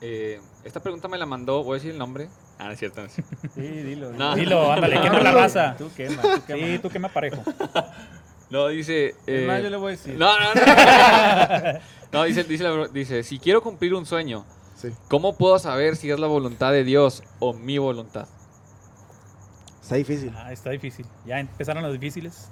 [0.00, 2.28] eh, esta pregunta me la mandó, voy a decir el nombre.
[2.58, 3.00] Ah, no es cierto.
[3.00, 3.36] no es cierto.
[3.54, 4.12] Sí, dilo.
[4.12, 4.34] No.
[4.34, 5.74] Dilo, ándale, quema la raza.
[5.76, 6.66] Tú quema, tú quema.
[6.66, 7.42] Sí, tú quema parejo.
[8.50, 9.16] No, dice...
[9.26, 10.16] Eh, más, yo le voy a decir.
[10.16, 11.80] No, no, no.
[12.12, 14.44] no, dice, dice, la- dice, si quiero cumplir un sueño,
[14.76, 14.90] Sí.
[15.08, 18.28] ¿cómo puedo saber si es la voluntad de Dios o mi voluntad?
[19.82, 20.32] Está difícil.
[20.36, 21.04] Ah, está difícil.
[21.26, 22.48] Ya empezaron los difíciles.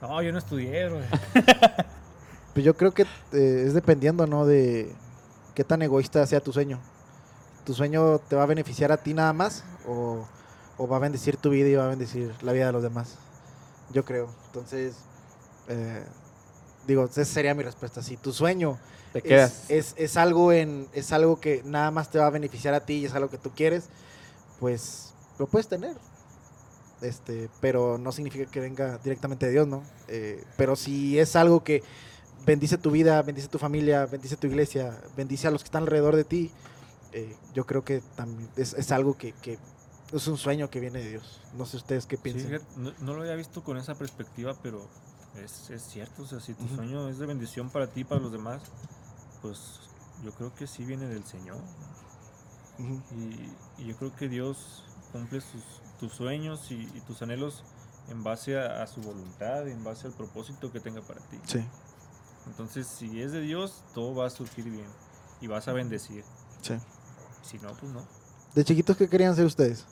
[0.00, 1.00] No, yo no estudié, bro.
[2.54, 4.46] Pues yo creo que eh, es dependiendo, ¿no?
[4.46, 4.94] De
[5.54, 6.78] qué tan egoísta sea tu sueño.
[7.64, 9.64] ¿Tu sueño te va a beneficiar a ti nada más?
[9.86, 10.26] ¿O,
[10.78, 13.18] o va a bendecir tu vida y va a bendecir la vida de los demás?
[13.92, 14.28] Yo creo.
[14.46, 14.96] Entonces,
[15.68, 16.04] eh,
[16.86, 18.02] digo, esa sería mi respuesta.
[18.02, 18.78] Si tu sueño
[19.12, 22.74] Te es, es, es algo en, es algo que nada más te va a beneficiar
[22.74, 23.88] a ti y es algo que tú quieres,
[24.58, 25.96] pues lo puedes tener.
[27.00, 29.82] Este, pero no significa que venga directamente de Dios, ¿no?
[30.08, 31.82] Eh, pero si es algo que
[32.44, 36.16] bendice tu vida, bendice tu familia, bendice tu iglesia, bendice a los que están alrededor
[36.16, 36.50] de ti,
[37.12, 39.58] eh, yo creo que también es, es algo que, que
[40.12, 41.40] es un sueño que viene de Dios.
[41.56, 42.60] No sé ustedes qué piensan.
[42.76, 44.86] no, no lo había visto con esa perspectiva, pero
[45.42, 46.22] es, es cierto.
[46.22, 46.76] O sea, si tu Ujú.
[46.76, 48.62] sueño es de bendición para ti y para los demás,
[49.40, 49.80] pues
[50.24, 51.58] yo creo que sí viene del Señor.
[52.78, 55.62] Y, y yo creo que Dios cumple sus,
[56.00, 57.62] tus sueños y, y tus anhelos
[58.08, 61.38] en base a, a su voluntad, en base al propósito que tenga para ti.
[61.46, 61.62] Sí,
[62.46, 64.86] Entonces, si es de Dios, todo va a surgir bien
[65.40, 66.24] y vas a bendecir.
[66.62, 66.74] sí.
[67.42, 68.06] Si no, pues no.
[68.54, 69.84] ¿De chiquitos qué querían ser ustedes?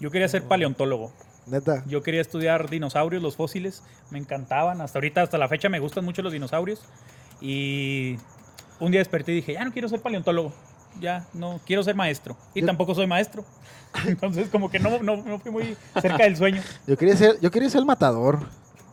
[0.00, 1.12] Yo quería ser paleontólogo.
[1.46, 1.84] Neta.
[1.86, 3.82] Yo quería estudiar dinosaurios, los fósiles.
[4.10, 4.80] Me encantaban.
[4.80, 6.80] Hasta ahorita, hasta la fecha, me gustan mucho los dinosaurios.
[7.40, 8.16] Y
[8.80, 10.54] un día desperté y dije, ya no quiero ser paleontólogo.
[11.00, 12.34] Ya no quiero ser maestro.
[12.54, 13.44] Y Yo- tampoco soy maestro.
[14.06, 16.62] Entonces, como que no, no, no fui muy cerca del sueño.
[16.86, 18.40] Yo quería ser, yo quería ser el matador.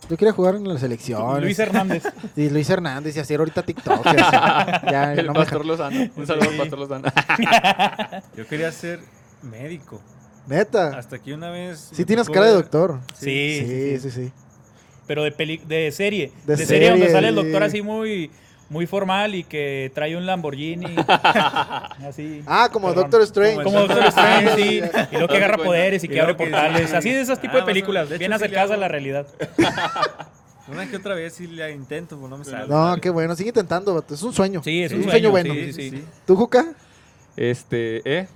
[0.09, 1.41] Yo quería jugar en la selección.
[1.41, 2.03] Luis Hernández.
[2.35, 4.05] Y Luis Hernández y hacer ahorita TikTok.
[4.05, 4.85] y así.
[4.91, 6.09] ya, El no me pastor Lozano.
[6.15, 6.57] Un saludo al Sí.
[6.57, 7.07] pastor Lozano.
[8.37, 8.99] Yo quería ser
[9.41, 10.01] médico.
[10.47, 10.97] Neta.
[10.97, 11.89] Hasta que una vez.
[11.93, 12.99] Sí tienes tocó cara de doctor.
[13.13, 14.31] Sí, Sí, sí, sí.
[15.07, 16.31] Pero de, peli de serie.
[16.45, 17.67] De De, serie, donde sale el doctor sí.
[17.67, 18.31] así muy,
[18.69, 20.95] muy formal y que trae un Lamborghini.
[22.08, 22.43] así.
[22.45, 23.03] Ah, como Perdón.
[23.06, 23.63] Doctor Strange.
[23.63, 24.82] Como Doctor Strange, sí.
[25.12, 26.89] Y luego que agarra poderes y Y que abre que- portales.
[26.89, 26.95] sí.
[26.95, 28.10] Así de esos tipos Ah, de o películas.
[28.10, 29.25] Bien hecho, sí acercadas a la realidad.
[30.69, 32.67] Una que otra vez sí la intento, pues no me sale.
[32.67, 33.36] No, qué bueno.
[33.38, 34.03] Sigue intentando.
[34.10, 34.62] Es un sueño.
[34.63, 35.32] Sí, es un un sueño sueño.
[35.32, 35.53] bueno.
[35.53, 36.03] Sí, sí, sí.
[36.25, 36.65] ¿Tú, Juca?
[37.38, 38.27] Este, ¿eh?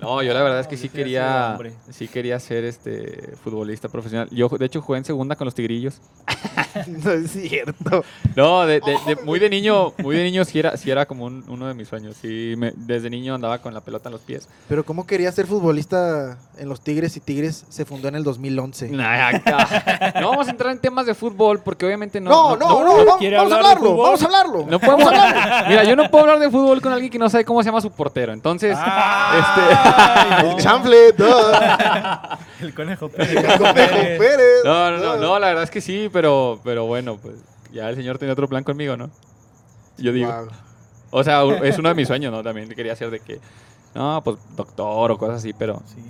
[0.00, 1.58] No, yo la verdad es que No, sí quería
[1.90, 4.28] sí quería ser este futbolista profesional.
[4.30, 6.00] Yo, de hecho, jugué en segunda con los tigrillos.
[6.86, 8.04] no es cierto.
[8.36, 11.24] No, de, de- de- muy de niño, muy de niño sí era, sí era como
[11.24, 12.16] un- uno de mis sueños.
[12.20, 14.48] Sí, me- desde niño andaba con la pelota en los pies.
[14.68, 18.90] Pero ¿cómo quería ser futbolista en los Tigres y Tigres se fundó en el 2011?
[18.90, 19.32] Nah.
[20.20, 22.30] No vamos a entrar en temas de fútbol porque obviamente no.
[22.30, 24.66] No, no, no, vamos, ¿Quiere vamos a hablarlo, vamos a hablarlo.
[24.68, 25.68] No podemos hablar.
[25.68, 27.80] Mira, yo no puedo hablar de fútbol con alguien que no sabe cómo se llama
[27.80, 28.32] su portero.
[28.32, 29.87] Entonces, Ah,
[30.44, 31.08] El chanfle.
[32.60, 33.34] El conejo Pérez.
[33.34, 34.64] Conejo Pérez.
[34.64, 37.36] no, no, no, no, la verdad es que sí, pero, pero bueno, pues
[37.72, 39.10] ya el señor tenía otro plan conmigo, ¿no?
[39.98, 40.32] Yo digo.
[40.32, 40.48] Wow.
[41.10, 42.42] O sea, es uno de mis sueños, ¿no?
[42.42, 43.40] También quería ser de que,
[43.94, 46.02] no, pues doctor o cosas así, pero, Sí.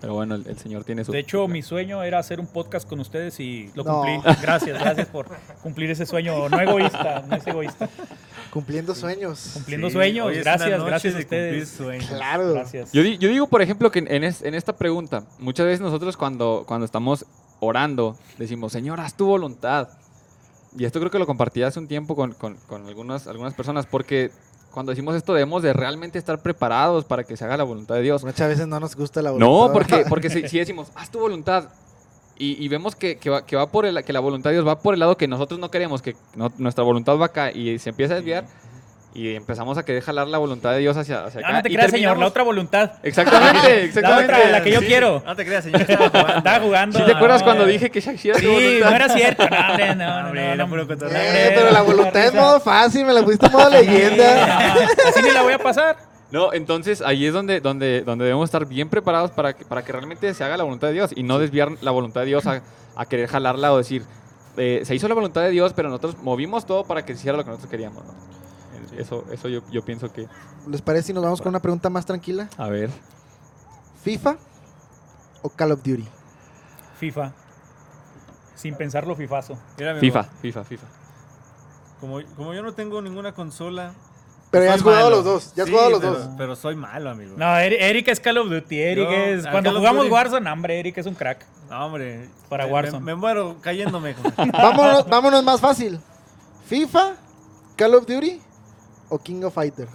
[0.00, 1.12] pero bueno, el, el señor tiene su.
[1.12, 4.02] De hecho, mi sueño era hacer un podcast con ustedes y lo No.
[4.02, 4.32] cumplí.
[4.40, 5.26] Gracias, gracias por
[5.62, 6.48] cumplir ese sueño.
[6.48, 7.88] No egoísta, no es egoísta.
[8.52, 9.50] Cumpliendo sueños.
[9.54, 10.26] Cumpliendo Sí, sueños.
[10.26, 11.68] hoy gracias, gracias a ustedes.
[11.68, 12.06] sueños.
[12.10, 12.52] Claro.
[12.52, 12.90] Gracias.
[12.92, 16.64] Yo, yo digo, por ejemplo, que en, es- en esta pregunta, muchas veces nosotros cuando,
[16.66, 17.26] cuando estamos
[17.60, 19.88] orando, decimos, Señor, haz tu voluntad.
[20.76, 23.86] Y esto creo que lo compartí hace un tiempo con, con- con algunas, algunas personas,
[23.86, 24.30] porque
[24.72, 28.02] cuando decimos esto debemos de realmente estar preparados para que se haga la voluntad de
[28.02, 28.24] Dios.
[28.24, 29.66] Muchas veces no nos gusta la voluntad.
[29.68, 31.68] No, porque, porque si, si decimos, haz tu voluntad,
[32.42, 34.66] y, y vemos que, que va, que va por el, que la voluntad de Dios
[34.66, 37.78] va por el lado que nosotros no queremos, que no- nuestra voluntad va acá y
[37.78, 38.44] se empieza a desviar,
[39.12, 41.48] y empezamos a querer jalar la voluntad de Dios hacia, hacia acá.
[41.50, 42.92] Ah, no te y creas, señor, la otra voluntad.
[43.02, 44.32] Exactamente, exactamente.
[44.32, 45.20] otra, la que yo Sí, quiero.
[45.26, 45.80] No te creas, señor.
[45.82, 46.38] estaba jugando.
[46.38, 46.98] Estaba jugando.
[47.00, 48.88] ¿Sí te acuerdas no, cuando dije que Shakira Sí, voluntad?
[48.90, 49.48] no era cierto.
[49.50, 50.86] No, hombre, no, no, Hombre, no, no.
[50.86, 51.20] cotorreo.
[51.20, 54.46] Eh, pero la no, voluntad es modo fácil, me la pusiste en modo leyenda.
[54.74, 55.96] No, Así ni la voy a pasar.
[56.32, 59.92] No, entonces ahí es donde, donde, donde debemos estar bien preparados para que, para que
[59.92, 62.62] realmente se haga la voluntad de Dios y no desviar la voluntad de Dios a,
[62.94, 64.04] a querer jalarla o decir,
[64.56, 67.36] eh, se hizo la voluntad de Dios, pero nosotros movimos todo para que se hiciera
[67.36, 68.04] lo que nosotros queríamos.
[68.04, 68.12] ¿no?
[68.96, 70.28] Eso, eso yo, yo pienso que...
[70.68, 72.48] ¿Les parece si nos vamos con una pregunta más tranquila?
[72.58, 72.90] A ver.
[74.02, 74.36] ¿FIFA
[75.42, 76.06] o Call of Duty?
[76.98, 77.32] FIFA.
[78.54, 79.58] Sin pensarlo, fifazo.
[79.78, 80.86] Mira, FIFA, FIFA, FIFA.
[82.00, 83.94] Como, como yo no tengo ninguna consola.
[84.50, 85.16] Pero ya has jugado malo.
[85.16, 86.28] los dos, ya has Sí, jugado los pero- dos.
[86.36, 87.34] Pero soy malo, amigo.
[87.36, 88.80] No, Eri- Eric es Call of Duty.
[88.80, 89.42] Eric Yo, es.
[89.46, 91.46] Cuando Call of jugamos Duty- Warzone, hombre, Eric es un crack.
[91.70, 92.28] No, hombre.
[92.48, 92.98] Para me- Warzone.
[93.00, 94.14] Me, me muero cayéndome.
[94.52, 96.00] Vámonos, vámonos más fácil.
[96.66, 97.14] ¿FIFA,
[97.76, 98.40] Call of Duty
[99.08, 99.86] o King of Fighter?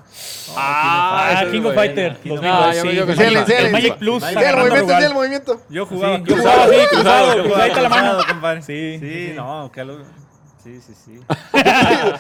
[0.56, 1.82] Ah, esa es King of buena.
[1.82, 2.18] Fighter.
[2.20, 3.46] King of 2002, Fighter.
[3.48, 4.24] Magic- Magic Plus.
[4.24, 5.62] Sí, el movimiento, sí, el movimiento.
[5.70, 6.18] Yo jugaba.
[6.18, 8.12] Sí, yo jugaba así, cruzado, cruzadita la mano.
[8.14, 8.62] cruzado, compadre.
[8.62, 9.34] Sí, Sí, sí, sí.
[9.36, 9.98] no, que lo-
[10.64, 11.20] Sí, sí, sí.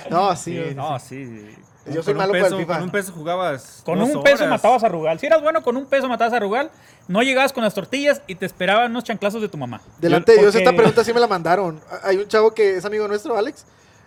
[0.09, 0.63] No, sí.
[0.69, 1.55] Sí, no, sí.
[1.87, 2.73] Yo soy Con un malo para el peso- FIFA.
[2.75, 3.81] Con un peso jugabas.
[3.85, 5.19] Con dos un peso matabas a Rugal.
[5.19, 6.71] Si eras bueno, con un peso matabas a Rugal.
[7.07, 9.81] No llegabas con las tortillas y te esperaban unos chanclazos de tu mamá.
[9.99, 11.79] Delante de Dios, Porque- esta pregunta sí me la mandaron.
[12.03, 13.65] Hay un chavo que es amigo nuestro, Alex.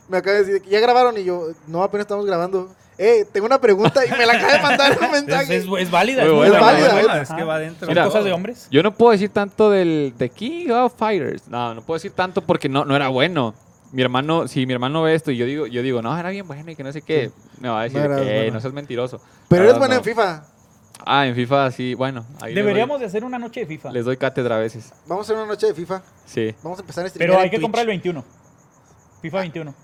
[0.09, 2.69] Me acaba de decir que ya grabaron y yo, no, apenas estamos grabando.
[2.97, 5.57] Eh, tengo una pregunta y me la acaba de mandar un Es, mensaje.
[5.59, 6.23] es- es válida.
[6.25, 7.81] Muy es buena, válida, es que va adentro.
[7.87, 8.67] Son Mira, cosas de hombres.
[8.73, 11.47] Yo no puedo decir tanto del de King of Fighters.
[11.47, 13.55] No, no puedo decir tanto porque no, no era bueno.
[13.93, 16.47] Mi hermano, si mi hermano ve esto y yo digo, yo digo, no, era bien
[16.47, 18.53] bueno y que no sé qué, me va a decir No que bueno.
[18.55, 19.21] no seas mentiroso.
[19.49, 19.99] Pero eres bueno no.
[20.01, 20.45] en FIFA.
[21.07, 22.27] Ah, en FIFA sí, bueno.
[22.43, 23.93] ahí les doy- Deberíamos de hacer una noche de FIFA.
[23.93, 24.93] Les doy cátedra a veces.
[25.07, 26.03] Vamos a hacer una noche de FIFA.
[26.27, 26.55] Sí.
[26.63, 27.63] Vamos a empezar a Pero hay en que Twitch.
[27.63, 28.25] comprar el 21.
[29.23, 29.75] FIFA 21.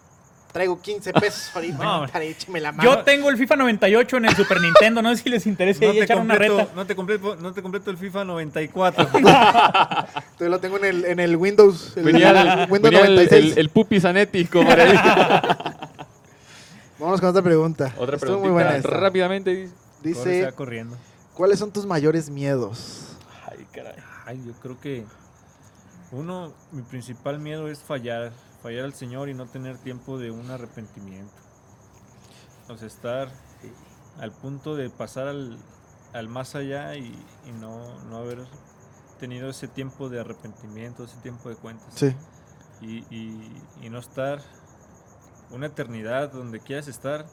[0.55, 1.83] Traigo 15 pesos ahorita.
[1.83, 2.13] No, hombre.
[2.13, 2.89] para écheme la mano.
[2.89, 5.03] Yo tengo el FIFA 98 en el Super Nintendo.
[5.03, 6.73] No sé si les interesa No ahí echar una completo, reta.
[6.77, 9.09] no, te completo, no te completo el FIFA 94.
[10.39, 11.97] Yo lo tengo en el, en el Windows.
[11.97, 13.53] El, Venía el, Windows venía el, 96.
[13.53, 14.71] el, el Pupi Zanetti como.
[16.99, 17.93] Vámonos con otra pregunta.
[17.99, 18.43] Otra pregunta.
[18.45, 18.91] muy buena esta.
[18.91, 19.75] Rápidamente dice.
[20.05, 20.97] Dice, va corriendo.
[21.35, 23.17] ¿cuáles son tus mayores miedos?
[23.51, 23.97] Ay, caray.
[24.25, 25.05] Ay, yo creo que
[26.13, 28.31] uno, mi principal miedo es fallar,
[28.65, 31.35] fallar al Señor y no tener tiempo de un arrepentimiento.
[32.69, 33.29] O sea, estar
[34.19, 35.59] al punto de pasar al,
[36.15, 37.15] al más allá y,
[37.47, 38.39] y no, no haber
[39.21, 41.87] tenido ese tiempo de arrepentimiento, ese tiempo de cuentas.
[41.95, 42.17] Sí.
[42.81, 44.41] Y, y- y no estar
[45.51, 47.27] una eternidad donde quieras estar,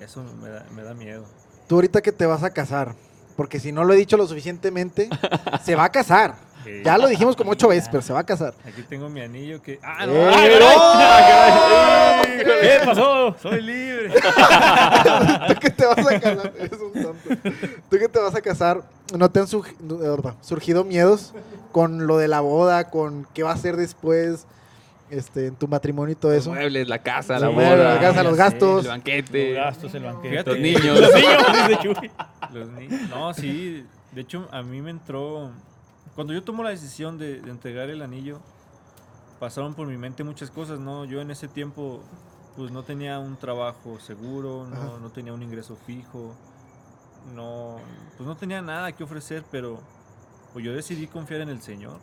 [0.00, 1.26] eso me da, me da miedo.
[1.68, 2.94] Tú ahorita que te vas a casar,
[3.40, 5.08] porque si no lo he dicho lo suficientemente,
[5.64, 6.34] se va a casar.
[6.66, 8.52] Eh, Ya lo dijimos como ocho veces, pero se va a casar.
[8.66, 9.80] Aquí tengo mi anillo que...
[9.82, 10.12] ¡Ah, ¡Eh, no!
[12.36, 12.60] pero!
[12.60, 13.34] ¿Qué pasó?
[13.40, 14.10] ¡Soy libre!
[15.48, 17.30] Tú que te vas a casar, eres un tonto.
[17.90, 18.82] Tú que te vas a casar,
[19.16, 19.46] ¿no te han
[19.80, 21.32] no, verdad, surgido miedos
[21.72, 24.46] con lo de la boda, con qué va a ser después,
[25.08, 26.50] este, en tu matrimonio y todo Los eso?
[26.50, 27.94] muebles, la casa, Los la boda.
[27.94, 28.82] la casa, los gastos.
[28.84, 29.54] El banquete.
[29.54, 30.28] Los gastos, el banquete.
[30.30, 30.50] Fíjate.
[30.50, 31.00] Los niños.
[31.00, 32.10] Los niños, dice Chuy.
[32.52, 32.68] Los
[33.10, 33.86] No, sí.
[34.12, 35.50] De hecho, a mí me entró.
[36.14, 38.40] Cuando yo tomo la decisión de, de entregar el anillo,
[39.38, 41.04] pasaron por mi mente muchas cosas, ¿no?
[41.04, 42.02] Yo en ese tiempo,
[42.56, 46.34] pues no tenía un trabajo seguro, no, no tenía un ingreso fijo,
[47.34, 47.76] no,
[48.16, 49.80] pues no tenía nada que ofrecer, pero
[50.52, 51.98] pues yo decidí confiar en el Señor.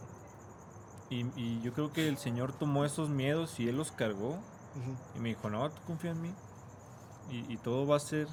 [1.10, 4.40] Y, y yo creo que el Señor tomó esos miedos y Él los cargó.
[5.16, 6.32] Y me dijo, no, tú confía en mí.
[7.32, 8.28] Y, y todo va a ser,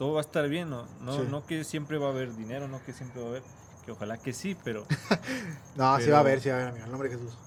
[0.00, 0.86] todo va a estar bien, ¿no?
[1.02, 1.26] No, Sí.
[1.30, 3.42] no que siempre va a haber dinero, no que siempre va a haber,
[3.84, 4.86] que ojalá que sí, pero
[5.76, 6.84] No, sí va a Pero- haber, sí va a haber, amigo.
[6.86, 7.38] En nombre de Jesús.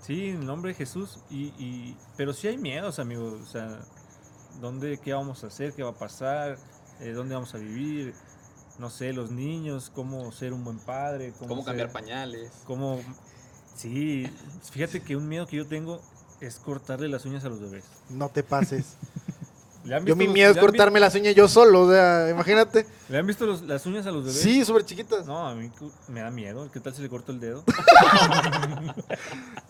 [0.00, 1.18] sí, en el nombre de Jesús.
[1.30, 3.40] Y, y- pero sí hay miedos, amigos.
[3.42, 3.80] O sea,
[4.60, 5.72] ¿dónde, qué vamos a hacer?
[5.72, 6.58] ¿Qué va a pasar?
[7.00, 8.14] Eh, ¿Dónde vamos a vivir?
[8.78, 11.32] No sé, los niños, cómo ser un buen padre.
[11.38, 12.52] Cómo, Cómo cambiar ser- pañales.
[12.66, 13.00] cómo...
[13.74, 14.30] Sí,
[14.70, 16.00] fíjate que un miedo que yo tengo
[16.40, 17.84] es cortarle las uñas a los bebés.
[18.10, 18.96] No te pases.
[19.84, 22.86] ¿Le han Yo mi los- miedo es cortarme las uñas yo solo, o sea, imagínate.
[23.10, 24.40] ¿Le han visto los- las uñas a los bebés?
[24.40, 25.26] Sí, súper chiquitas.
[25.26, 25.70] No, a mí
[26.08, 26.70] me da miedo.
[26.72, 27.64] ¿Qué tal si le corto el dedo?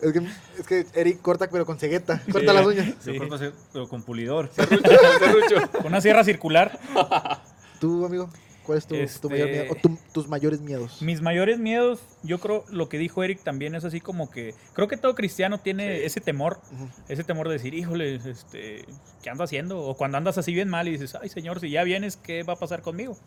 [0.01, 0.19] Es que,
[0.59, 2.21] es que Eric corta, pero con cegueta.
[2.31, 2.87] Corta las uñas.
[3.05, 3.17] Yo Sí.
[3.17, 3.37] corto
[3.73, 4.49] pero con pulidor.
[5.77, 6.77] Con una sierra circular.
[7.79, 8.29] Tú, amigo,
[8.65, 9.65] ¿cuál es tu, tu Este- mayor miedo?
[9.71, 11.01] O tu- tus mayores miedos.
[11.01, 14.87] Mis mayores miedos, yo creo, lo que dijo Eric también es así como que, creo
[14.87, 16.59] que todo cristiano tiene ese temor,
[17.07, 18.85] ese temor de decir, híjole, este,
[19.23, 19.79] ¿qué ando haciendo?
[19.81, 22.53] O cuando andas así bien mal y dices, ay señor, si ya vienes, ¿qué va
[22.53, 23.17] a pasar conmigo?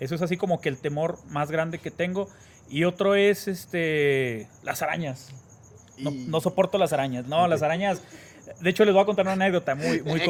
[0.00, 2.28] Eso es así como que el temor más grande que tengo.
[2.68, 5.30] Y otro es, este, las arañas.
[5.96, 7.26] Y- no soporto las arañas.
[7.26, 8.02] No, las arañas.
[8.60, 10.20] De hecho, les voy a contar una anécdota muy, muy.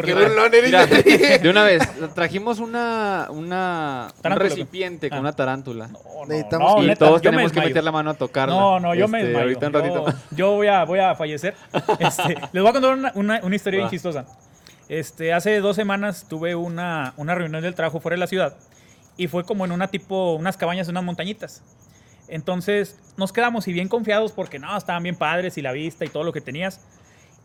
[0.65, 0.87] Mira,
[1.43, 1.83] de una vez,
[2.15, 5.21] trajimos una, una un recipiente con Ah.
[5.21, 5.89] una tarántula.
[5.89, 8.15] No, no, Necesitamos- no, y neta, todos yo me tenemos que meter la mano a
[8.15, 8.55] tocarla.
[8.55, 9.45] No, no, yo me Este, desmayo.
[9.49, 10.19] Ahorita un Yo- ratito.
[10.33, 11.55] Yo, voy, a, voy a fallecer.
[11.99, 13.91] Este, les voy a contar una, una- una historia bien Va.
[13.91, 14.25] chistosa.
[14.89, 18.57] Este, hace dos semanas tuve una, una reunión del trabajo fuera de la ciudad
[19.17, 21.63] y fue como en una tipo, unas cabañas, unas montañitas.
[22.29, 26.09] Entonces nos quedamos y bien confiados porque no, estaban bien padres y la vista y
[26.09, 26.81] todo lo que tenías.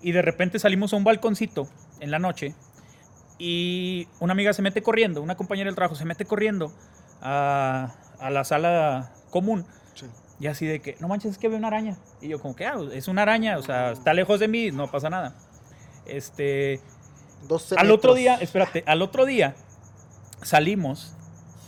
[0.02, 1.68] Y de repente salimos a un balconcito
[2.00, 2.56] en la noche
[3.38, 6.72] y una amiga se mete corriendo, una compañera del trabajo se mete corriendo
[7.22, 10.06] a, a la sala común Sí.
[10.40, 11.98] y así de que, no manches, es que veo una araña.
[12.22, 14.90] Y yo como que, ah, es una araña, o sea, está lejos de mí, no
[14.90, 15.36] pasa nada.
[16.06, 16.80] Este,
[17.48, 19.56] 12 al otro día, espérate, al otro día
[20.44, 21.16] salimos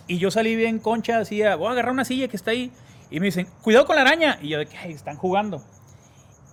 [0.07, 2.71] y yo salí bien concha, así, a- voy a agarrar una silla que está ahí.
[3.09, 4.39] Y me dicen, cuidado con la araña.
[4.41, 5.63] Y yo de que, "Ay, están jugando.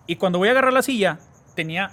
[0.06, 1.18] Y cuando voy a agarrar la silla,
[1.54, 1.92] tenía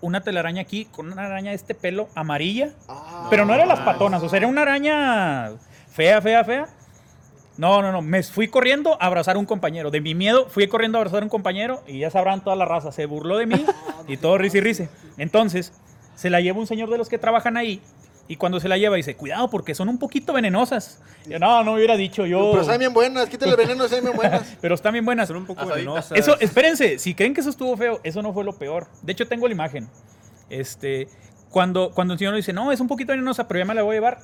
[0.00, 2.70] una telaraña aquí con una araña de este pelo amarilla.
[2.88, 3.26] Ah.
[3.30, 5.52] Pero no era las patonas, o sea, era una araña
[5.90, 6.68] fea, fea, fea.
[7.56, 9.90] No, no, no, me fui corriendo a abrazar a un compañero.
[9.90, 12.66] De mi miedo, fui corriendo a abrazar a un compañero y ya sabrán toda la
[12.66, 12.92] raza.
[12.92, 13.64] Se burló de mí
[14.08, 14.88] y todo risa y risa.
[15.16, 15.72] Entonces,
[16.16, 17.80] se la lleva un señor de los que trabajan ahí
[18.28, 21.00] y cuando se la lleva dice, cuidado porque son un poquito venenosas.
[21.28, 22.50] Yo, no, no hubiera dicho yo.
[22.52, 24.56] Pero saben bien buenas, quítale el veneno, saben bien buenas.
[24.60, 25.28] Pero están bien buenas.
[25.28, 25.84] Son un poco Asaditas.
[25.84, 26.18] venenosas.
[26.18, 28.86] Eso, espérense, si creen que eso estuvo feo, eso no fue lo peor.
[29.02, 29.88] De hecho, tengo la imagen.
[30.50, 31.08] Este,
[31.50, 33.82] cuando, cuando el señor nos dice, no, es un poquito venenosa, pero ya me la
[33.82, 34.18] voy a llevar.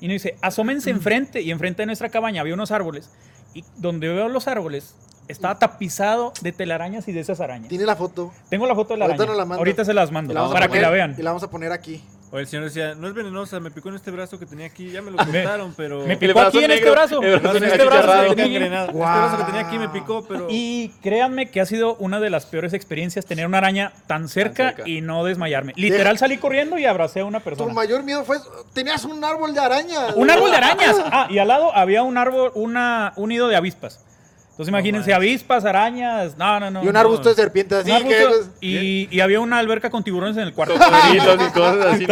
[0.00, 1.40] Y nos dice, asómense enfrente.
[1.40, 3.10] Y enfrente de nuestra cabaña había unos árboles.
[3.54, 4.94] Y donde veo los árboles,
[5.26, 7.68] estaba tapizado de telarañas y de esas arañas.
[7.68, 8.32] Tiene la foto.
[8.50, 9.32] Tengo la foto de la Ahorita araña.
[9.32, 9.58] nos la manda.
[9.58, 11.14] Ahorita se las mando la vamos a para que poner- la vean.
[11.18, 12.02] Y la vamos a poner aquí.
[12.30, 14.90] O el señor decía, no es venenosa, me picó en este brazo que tenía aquí,
[14.90, 16.04] ya me lo cortaron, pero...
[16.06, 17.22] Me picó aquí en este brazo.
[17.22, 18.22] el brazo En este brazo.
[18.22, 20.46] Este que tenía aquí me picó, pero...
[20.50, 24.68] Y créanme que ha sido una de las peores experiencias tener una araña tan cerca,
[24.74, 24.82] cerca.
[24.88, 25.72] y no desmayarme.
[25.76, 27.72] Literal salí corriendo y abracé a una Tu persona.
[27.72, 28.36] mayor miedo fue.
[28.74, 30.08] Tenías un árbol de araña.
[30.14, 30.96] Un árbol de arañas.
[31.10, 34.04] Ah, y al lado había un árbol, una, un nido de avispas.
[34.50, 36.84] Entonces imagínense, avispas, arañas, no, no, no.
[36.84, 36.98] y un no.
[37.00, 37.90] arbusto de serpientes así.
[37.90, 40.74] Un arbusto, que- y, y había una alberca con tiburones en el cuarto.
[40.74, 41.18] Y
[41.52, 42.06] cosas así.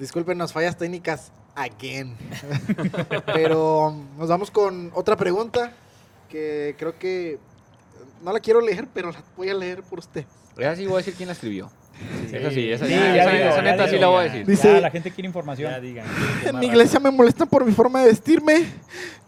[0.00, 2.16] Discúlpenos, fallas técnicas again.
[3.34, 5.72] Pero um, nos vamos con otra pregunta
[6.30, 7.38] que creo que
[8.22, 10.24] no la quiero leer, pero la voy a leer por usted.
[10.56, 11.70] Esa sí voy a decir quién la escribió.
[12.32, 12.98] Esa sí, esa Sí, sí.
[12.98, 14.46] ya esa, digo, esa neta sí la voy a decir.
[14.46, 15.70] Dice- Ya, la gente quiere información.
[15.70, 16.06] Ya digan.
[16.46, 18.64] En mi iglesia me molestan por mi forma de vestirme.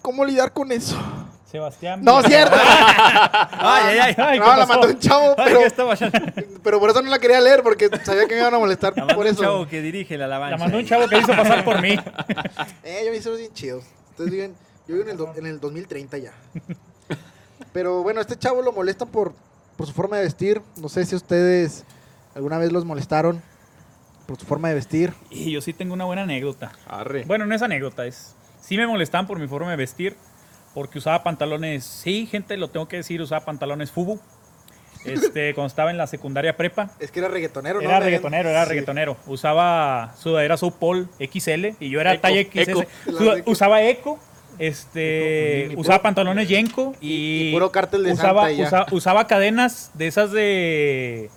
[0.01, 0.97] ¿Cómo lidiar con eso?
[1.53, 2.03] Sebastián.
[2.03, 2.57] No, cierto.
[3.53, 6.11] Ay, ay, ay, ay, no, ¿qué la mandó un chavo, pero, ¿qué estaba ya-
[6.65, 9.03] pero por eso no la quería leer, porque sabía que me iban a molestar La
[9.05, 9.43] mandó por un eso.
[9.43, 10.57] chavo que dirige la alabanza.
[10.57, 11.97] La mandó un chavo que hizo pasar por mí.
[12.85, 13.85] Eh, yo me hice bien chidos.
[14.11, 14.55] Ustedes viven,
[14.89, 16.33] yo vivo en el, do- en el 2030 ya.
[17.73, 19.33] Pero bueno, este chavo lo molestan por,
[19.77, 20.63] por su forma de vestir.
[20.77, 21.85] No sé si ustedes
[22.35, 23.43] alguna vez los molestaron
[24.27, 25.13] por su forma de vestir.
[25.31, 26.73] Y yo sí tengo una buena anécdota.
[26.87, 27.25] Arre.
[27.25, 28.35] Bueno, no es anécdota, es.
[28.61, 30.17] Sí me molestaban por mi forma de vestir,
[30.75, 31.85] porque usaba pantalones.
[31.85, 34.21] Sí, gente, lo tengo que decir, usaba pantalones fubu.
[35.05, 36.91] Este, cuando estaba en la secundaria prepa.
[37.01, 37.89] Es que era reggaetonero, ¿no?
[37.89, 38.69] Era reggaetonero, era sí.
[38.71, 39.17] reggaetonero.
[39.27, 42.69] Usaba sudadera South Paul XL y yo era Eco, talla XS.
[42.69, 42.85] Eco.
[43.47, 44.19] Usaba Eco.
[44.59, 48.67] Este, Eco, usaba pantalones Yenko y, y puro cártel de usaba, Santa y ya.
[48.67, 51.31] usa- usaba cadenas de esas de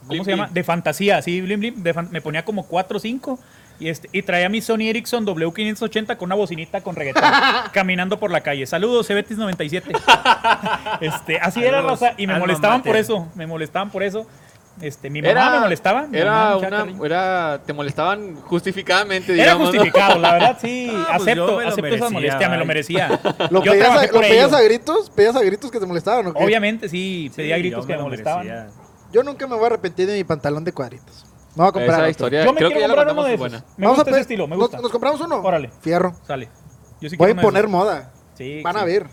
[0.00, 0.44] ¿cómo Blim, se llama?
[0.44, 0.54] blim.
[0.54, 3.38] De fantasía, así blim blim, de fan- me ponía como 4 o 5
[3.80, 7.22] y este y traía mi Sony Ericsson W580 con una bocinita con reggaetón
[7.72, 8.66] caminando por la calle.
[8.66, 9.92] Saludos, Cebetis 97.
[11.00, 14.26] Este, así era raza y me molestaban por eso, me molestaban por eso.
[14.80, 16.06] Este, mi mamá me molestaba.
[16.12, 19.60] Era una, era, te molestaban justificadamente, Era digamos.
[19.60, 19.80] ¿no?
[19.80, 20.88] justificado, la verdad, sí.
[20.92, 23.20] Ah, pues acepto, acepto esa merecía, molestia, me lo merecía.
[23.50, 24.56] ¿Lo Yo pedías, a, por ¿Lo pedías ello.
[24.56, 25.10] a gritos?
[25.10, 26.44] ¿Pedías a gritos que te molestaban o qué?
[26.44, 28.46] Obviamente, sí, pedía Sí, gritos que me molestaban.
[28.46, 28.70] merecía.
[29.12, 31.24] Yo nunca me voy a arrepentir de mi pantalón de cuadritos.
[31.58, 32.10] No voy a comprar Esa otro.
[32.10, 33.60] historia, Yo me creo que quiero ya la comprar uno de contamos, esos.
[33.68, 33.74] buena.
[33.76, 34.80] Me Vamos a gusta ese pe- estilo, me ¿Nos- gusta.
[34.80, 35.36] ¿Nos, compramos uno?
[35.42, 35.70] Órale.
[35.80, 36.14] Fierro.
[36.26, 36.48] Sale.
[37.00, 37.70] Yo sí Voy a uno de imponer esos.
[37.70, 38.10] moda.
[38.34, 38.80] Sí, Van sí.
[38.80, 39.06] a ver.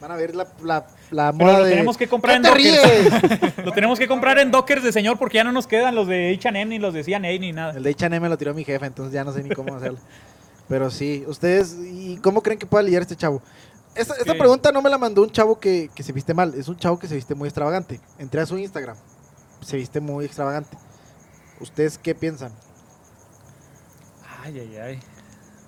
[0.00, 1.70] Van a ver la, la, la Pero moda lo de...
[1.70, 3.32] tenemos que comprar ¿Qué en te Dockers.
[3.40, 3.56] ríes?
[3.64, 6.36] Lo tenemos que comprar en Dockers de señor porque ya no nos quedan los de
[6.38, 7.72] H&M ni los de C&A ni nada.
[7.76, 9.98] El de H&M me lo tiró mi jefe, entonces ya no sé ni cómo hacerlo.
[10.68, 13.42] Pero sí, ustedes, ¿y cómo creen que pueda lidiar este chavo?
[13.94, 16.76] Esta, pregunta no me la mandó un chavo que, que se viste mal, es un
[16.78, 18.00] chavo que se viste muy extravagante.
[18.18, 18.96] Entré a su Instagram,
[19.60, 20.76] se viste muy extravagante.
[21.62, 22.52] ¿Ustedes qué piensan?
[24.42, 25.00] Ay, ay, ay.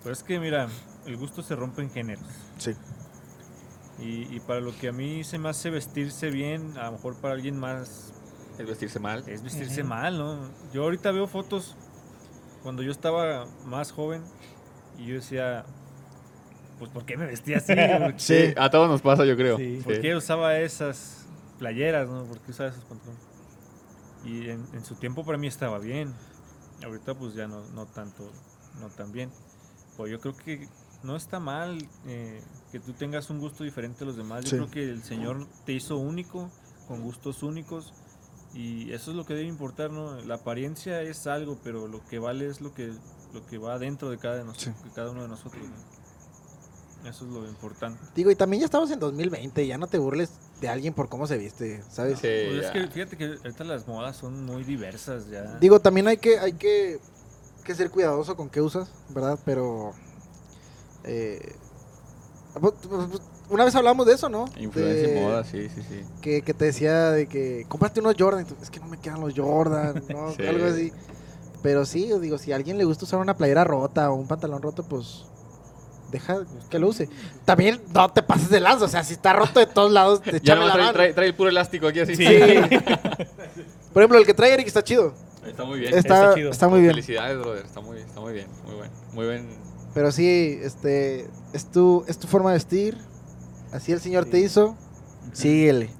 [0.03, 0.69] Pero es que, mira,
[1.07, 2.25] el gusto se rompe en géneros.
[2.59, 2.73] Sí.
[4.01, 7.15] Y, y para lo que a mí se me hace vestirse bien, a lo mejor
[7.17, 8.13] para alguien más
[8.59, 9.23] Es vestirse mal.
[9.29, 10.51] es vestirse mal, ¿no?
[10.73, 11.77] Yo ahorita veo fotos
[12.65, 14.23] cuando yo estaba más joven
[14.99, 15.65] y yo decía,
[16.81, 17.73] pues ¿por qué me vestía así?
[17.99, 18.53] ¿Por, Sí.
[18.57, 19.57] A todos nos pasa, yo creo.
[19.59, 19.81] Sí.
[19.85, 21.25] por qué usaba esas
[21.61, 22.25] playeras, no?
[22.25, 23.23] ¿Por qué usaba esos pantalones?
[24.25, 26.15] Y en, en su tiempo para mí estaba bien.
[26.85, 28.31] Ahorita pues ya no, no tanto,
[28.81, 29.31] no tan bien.
[29.97, 30.69] Pues yo creo que
[31.03, 34.45] no está mal eh, que tú tengas un gusto diferente a los demás.
[34.45, 34.57] Yo Sí.
[34.57, 36.51] creo que el Señor te hizo único,
[36.89, 37.93] con gustos únicos.
[38.55, 40.15] Y eso es lo que debe importar, ¿no?
[40.23, 42.93] La apariencia es algo, pero lo que vale es lo que,
[43.33, 44.71] lo que va dentro de cada, de nos- Sí.
[44.85, 47.09] de cada uno de nosotros, ¿no?
[47.11, 48.01] Eso es lo importante.
[48.15, 51.27] Digo, y también ya estamos en 2020, ya no te burles de alguien por cómo
[51.27, 52.19] se viste, ¿sabes?
[52.21, 55.59] Sí, Pues es que fíjate que ahorita las modas son muy diversas ya.
[55.61, 56.99] Digo, también hay que, hay que,
[57.65, 59.39] que ser cuidadoso con qué usas, ¿verdad?
[59.45, 59.93] Pero...
[61.05, 61.55] eh,
[62.61, 64.47] pues, pues, una vez hablamos de eso, ¿no?
[64.57, 66.03] Influencia De- y moda, sí, sí, sí.
[66.23, 68.47] que, que te decía de que cómprate unos Jordan.
[68.63, 70.33] Es que no me quedan los Jordan, ¿no?
[70.33, 70.47] Sí.
[70.47, 70.93] Algo así.
[71.63, 74.63] Pero sí, digo, si a alguien le gusta usar una playera rota o un pantalón
[74.63, 75.25] roto, pues
[76.15, 76.39] deja
[76.71, 77.09] que lo use.
[77.45, 80.41] También no te pases de lanza, o sea, si está roto de todos lados, te
[80.43, 80.99] Ya no la trae, mano.
[80.99, 82.17] trae- trae el puro elástico aquí así.
[82.17, 82.25] Sí.
[83.93, 85.15] Por ejemplo, el que trae Eric está chido.
[85.47, 85.95] Está muy bien.
[85.95, 86.51] Está, Está chido.
[86.51, 86.93] está muy bien.
[86.93, 87.65] Felicidades, brother.
[87.67, 88.47] Está muy, está muy bien.
[88.65, 88.93] Muy bueno.
[89.13, 89.49] Muy bien.
[89.93, 92.97] Pero sí, este, es tu, es tu forma de vestir.
[93.73, 94.77] Así el Señor te hizo.
[95.33, 95.91] Síguele.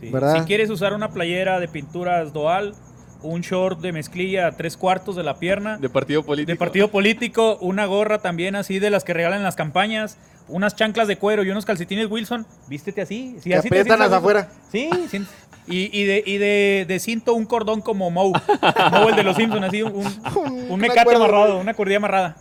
[0.00, 0.10] Sí.
[0.10, 0.34] ¿Verdad?
[0.40, 2.74] Si quieres usar una playera de pinturas Doal,
[3.22, 6.52] un short de mezclilla a tres cuartos de la pierna, De partido político.
[6.52, 10.76] de partido político, una gorra también así de las que regalan en las campañas, unas
[10.76, 13.36] chanclas de cuero y unos calcetines Wilson, vístete así.
[13.40, 13.94] Si así te gusto.
[14.02, 14.48] afuera.
[14.70, 15.24] Sí, sí.
[15.66, 18.32] Y, y de, y de, de cinto un cordón como Moe.
[18.92, 20.06] Moe el de los Simpsons, así un, un,
[20.70, 22.36] un mecate amarrado, una cordilla amarrada.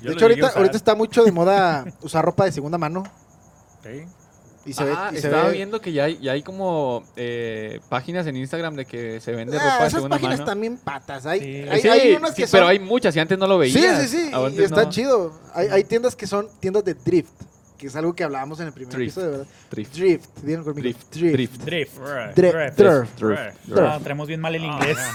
[0.00, 3.02] Yo De hecho, ahorita, ahorita está mucho de moda usar ropa de segunda mano.
[3.82, 4.04] Sí.
[4.68, 7.02] Y se ah, ve, y se estaba ve- viendo que ya hay, ya hay como
[7.16, 10.50] eh, páginas en Instagram de que se vende Ah, ropa de esas segunda páginas mano.
[10.50, 11.24] también patas.
[11.26, 11.68] Hay, Sí.
[11.70, 13.72] hay, Sí, hay unas sí, que pero son- hay muchas y antes no lo veía.
[13.72, 14.30] Sí, sí, sí.
[14.58, 15.32] Y está chido.
[15.54, 17.30] Hay, hay tiendas que son tiendas de drift,
[17.78, 19.16] que es algo que hablábamos en el primer Drift.
[19.16, 19.46] episodio, ¿verdad?
[19.70, 19.94] Drift.
[19.94, 20.24] Drift.
[20.40, 20.72] Conmigo.
[20.74, 21.14] Drift.
[21.14, 21.34] Drift.
[21.34, 21.64] Drift.
[21.64, 22.36] Drift.
[22.36, 22.76] Drift.
[22.78, 23.20] Drift.
[23.20, 23.78] Drift.
[23.78, 24.98] Ah, traemos bien mal el inglés.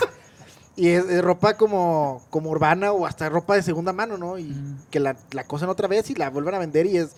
[0.75, 4.39] Y es, es ropa como, como urbana o hasta ropa de segunda mano, ¿no?
[4.39, 4.55] Y
[4.89, 7.09] que la, la cosen otra vez y la vuelven a vender y es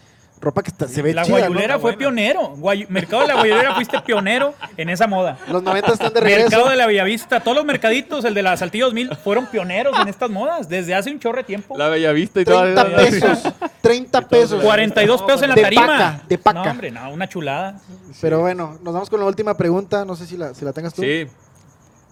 [0.42, 1.46] Ropa que está- se ve La chida, ¿no?
[1.46, 1.98] guayulera fue buena.
[1.98, 2.56] pionero.
[2.58, 5.38] Guay- Mercado de la Guayulera fuiste pionero en esa moda.
[5.50, 6.50] Los 90 están de regreso.
[6.50, 10.08] Mercado de la Bellavista, todos los mercaditos, el de la Saltillo 2000, fueron pioneros en
[10.08, 11.78] estas modas desde hace un chorre de tiempo.
[11.78, 13.40] La Bellavista y todo 30 pesos.
[13.82, 14.64] 30 pesos.
[14.64, 15.88] 42 pesos en la De tarima.
[15.88, 16.64] paca, de paca.
[16.66, 17.80] No, hombre, no, una chulada.
[18.22, 20.06] Pero bueno, nos vamos con la última pregunta.
[20.06, 21.02] No sé si la, si la tengas tú.
[21.02, 21.28] Sí.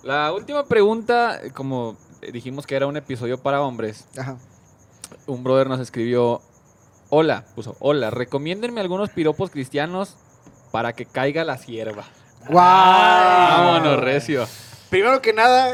[0.03, 1.97] La última pregunta, como
[2.31, 4.37] dijimos que era un episodio para hombres, Ajá.
[5.27, 6.41] un brother nos escribió,
[7.15, 10.15] hola, puso, hola, recomiéndenme algunos piropos cristianos
[10.71, 12.05] para que caiga la sierva.
[12.49, 12.63] ¡Guau!
[12.63, 14.47] Vámonos, recio.
[14.89, 15.73] Primero que nada,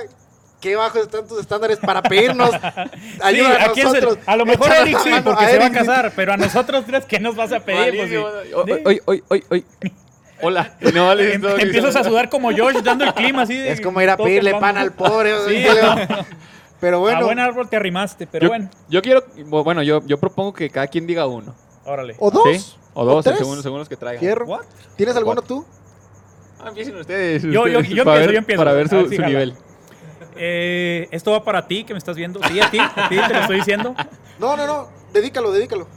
[0.60, 2.52] qué bajos están tus estándares para pedirnos
[2.94, 4.18] Sí, ayuda a ¿a quién se- nosotros.
[4.26, 7.06] a lo mejor Eric sí, porque a se va a casar, pero a nosotros tres,
[7.06, 7.96] ¿qué nos vas a pedir?
[7.96, 8.18] Pues, sí.
[8.18, 8.62] Malísimo.
[8.64, 9.66] Hoy, hoy, hoy, hoy, hoy.
[10.42, 10.74] Hola.
[10.94, 13.56] No Em- todo empiezas a sudar como Josh dando el clima así.
[13.56, 15.34] de- Es como ir a pedirle pan al pobre.
[15.48, 15.66] Sí,
[16.80, 20.18] Pero A bueno, buen árbol te arrimaste, pero yo, bueno, yo quiero, bueno, yo, yo
[20.18, 21.54] propongo que cada quien diga uno.
[21.86, 22.16] órale.
[22.20, 22.44] o dos.
[22.52, 22.74] ¿Sí?
[22.94, 23.38] O dos, tres.
[23.38, 24.48] según, según los que traigan.
[24.48, 24.62] What?
[24.96, 25.58] ¿Tienes alguno Cuatro.
[25.58, 25.66] tú?
[26.62, 27.44] Ah, empiecen ustedes.
[27.44, 28.60] Yo- yo- ustedes, yo para empiezo, ver, yo empiezo.
[28.62, 29.28] Para ver A su, ver si su jala.
[29.28, 29.54] nivel.
[30.36, 32.42] Eh, esto va para ti, que me estás viendo.
[32.44, 33.94] Sí, a ti, a ti te lo estoy diciendo.
[34.40, 34.88] No, no, no.
[35.14, 35.88] Dedícalo, dedícalo.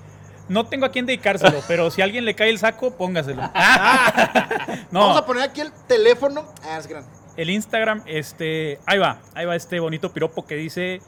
[0.48, 3.40] No tengo a quién dedicárselo, pero si a alguien le cae el saco, póngaselo.
[3.54, 6.44] Vamos No, a poner aquí el teléfono.
[6.64, 7.08] Ah, es grande.
[7.36, 11.00] El Instagram, este, ahí va, ahí va este bonito piropo que dice,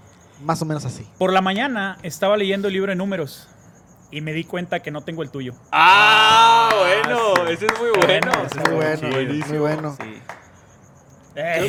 [0.43, 1.07] Más o menos así.
[1.19, 3.49] por la mañana estaba leyendo el libro de números
[4.11, 5.55] y me di cuenta que no tengo el tuyo.
[5.73, 7.49] Ah, bueno.
[7.49, 8.33] Ese es muy bueno.
[8.47, 9.97] ese Muy bueno, muy bueno.
[10.01, 10.21] sí.
[11.37, 11.69] Eh,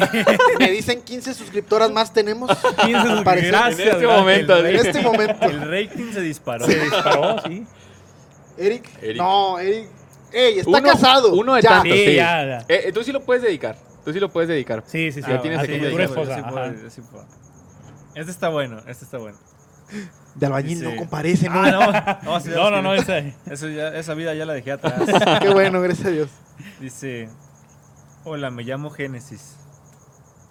[0.59, 2.49] Me dicen 15 suscriptoras más tenemos.
[2.85, 4.19] 15 Parece- gracias, en este gracias.
[4.19, 5.45] momento, En este momento.
[5.45, 6.65] El rating se disparó.
[6.67, 7.65] Se disparó, sí.
[8.59, 8.87] Eric.
[9.01, 9.17] Eric.
[9.17, 9.89] No, Eric.
[10.31, 11.33] Ey, está Uno- casado.
[11.33, 11.69] uno de ya.
[11.69, 11.91] tantos.
[11.97, 12.15] Sí, sí.
[12.15, 12.65] ya, ya.
[12.67, 13.75] Eh, tú sí lo puedes dedicar.
[14.05, 14.83] Tú sí lo puedes dedicar.
[14.85, 15.27] Sí, sí, sí.
[15.29, 16.35] Ya tienes Ah, sí, tu ya esposa,
[16.89, 17.01] sí sí.
[18.13, 19.37] Este está bueno, este está bueno.
[20.35, 21.61] De albañil no comparece, ¿no?
[21.61, 22.31] Ah, no.
[22.31, 23.35] No, sí, No, no, no, ese.
[23.49, 24.93] Eso ya, esa vida ya la dejé atrás.
[25.41, 26.29] Qué bueno, gracias a Dios.
[26.79, 27.29] Dice,
[28.23, 29.57] hola, me llamo Génesis.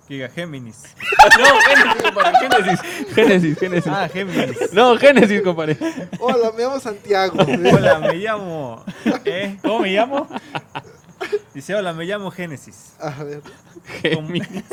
[0.09, 0.83] Giga Géminis.
[1.39, 2.39] No, Génesis, compadre.
[2.39, 3.15] Génesis.
[3.15, 3.93] Génesis, Génesis.
[3.93, 4.73] Ah, Géminis.
[4.73, 5.79] No, Génesis, compadre.
[6.21, 7.39] Hola, me llamo Santiago.
[7.73, 8.85] Hola, me llamo...
[9.25, 9.57] ¿Eh?
[9.63, 10.29] ¿Cómo me llamo?
[11.55, 12.95] Dice, hola, me llamo Génesis.
[13.01, 13.43] A ver.
[14.03, 14.49] Géminis.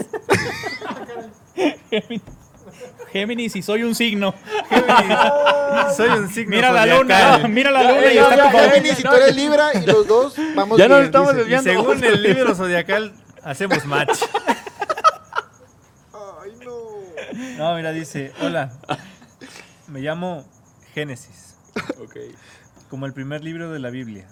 [3.11, 4.33] Géminis y soy un signo.
[4.69, 5.17] Géminis.
[5.97, 8.57] Soy un signo Mira la luna, mira la Ya, luna y ya, está ya, tu.
[8.57, 11.41] Géminis y tú eres Libra y los dos vamos Ya nos bien, estamos dice.
[11.47, 11.69] Y desviando.
[11.83, 14.21] según el libro zodiacal, hacemos match.
[16.13, 16.77] Ay, no.
[17.57, 18.71] No, mira, dice, hola,
[19.87, 20.45] me llamo
[20.93, 21.55] Génesis,
[22.01, 22.15] Ok.
[22.89, 24.27] como el primer libro de la Biblia.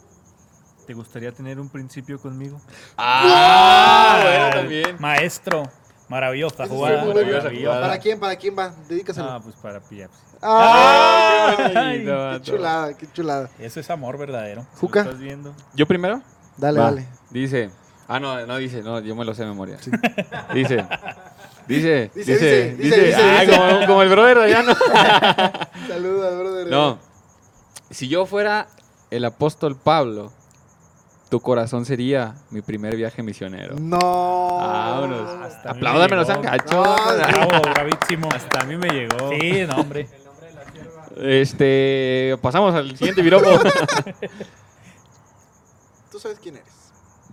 [0.90, 2.60] ¿Te gustaría tener un principio conmigo?
[2.98, 4.96] Ah, bueno, también.
[5.00, 5.70] Maestro.
[6.08, 7.06] Maravillosa jugada.
[7.06, 7.82] maravillosa jugada.
[7.82, 8.20] ¿Para quién?
[8.20, 8.74] ¿Para quién va?
[8.88, 9.30] Dedícaselo.
[9.30, 10.10] Ah, pues para pillar.
[10.42, 13.50] Ah, qué Ay, bonito, qué chulada, qué chulada.
[13.60, 14.66] Eso es amor verdadero.
[14.82, 15.54] Juca, ¿Estás viendo?
[15.76, 16.24] ¿Yo primero?
[16.58, 16.86] dale, Va.
[16.86, 17.08] dale.
[17.30, 17.70] Dice.
[18.08, 19.78] Ah, no, no dice, no, yo me lo sé de memoria.
[20.56, 20.88] Dice.
[21.68, 23.56] Dice, Dice, dice, dice, dice, dice, ah, dice.
[23.56, 24.74] Como, como el brother de allá, ¿no?
[25.88, 26.68] Saluda, brother.
[26.68, 26.98] No.
[27.92, 28.66] Si yo fuera
[29.12, 30.34] el apóstol Pablo,
[31.30, 33.76] tu corazón sería mi primer viaje misionero.
[33.80, 33.98] No.
[34.00, 35.30] Vámonos.
[35.44, 36.34] Hasta a mí me Apláudamelo, llegó.
[36.34, 36.84] San Cacho.
[36.84, 38.30] No, Bravo, bravísimo.
[38.34, 39.30] Hasta a mí me llegó.
[39.30, 40.08] Sí, no, hombre.
[41.22, 43.48] Este, pasamos al siguiente piropo.
[46.12, 46.68] Tú sabes quién eres.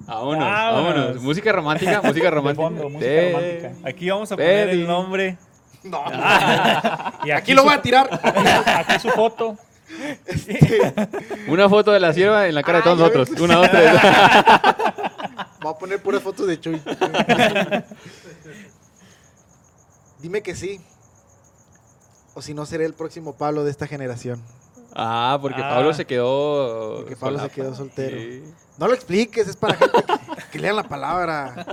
[0.07, 0.95] Vámonos, Vámonos.
[0.95, 1.23] vámonos.
[1.23, 2.63] Música romántica, música romántica.
[2.69, 3.73] fondo, música romántica.
[3.89, 5.39] Aquí vamos a poner el nombre.
[5.85, 6.05] No.
[7.25, 8.09] Y Aquí lo su- voy a tirar.
[8.67, 9.57] Aquí su foto.
[11.49, 13.41] Una foto de la sierva en la cara de todos Ah, nosotros.
[13.41, 13.93] Una, dos, tres.
[15.61, 16.81] Voy a poner puras fotos de Chuy.
[20.21, 20.81] Dime que sí.
[22.35, 24.43] O si no, seré el próximo Pablo de esta generación.
[24.95, 25.71] Ah, porque Ah.
[25.75, 26.97] Pablo se quedó.
[26.99, 28.17] Porque Pablo se quedó soltero.
[28.19, 28.43] Sí.
[28.79, 30.16] No lo expliques, es para gente que,
[30.57, 31.67] que lean la palabra.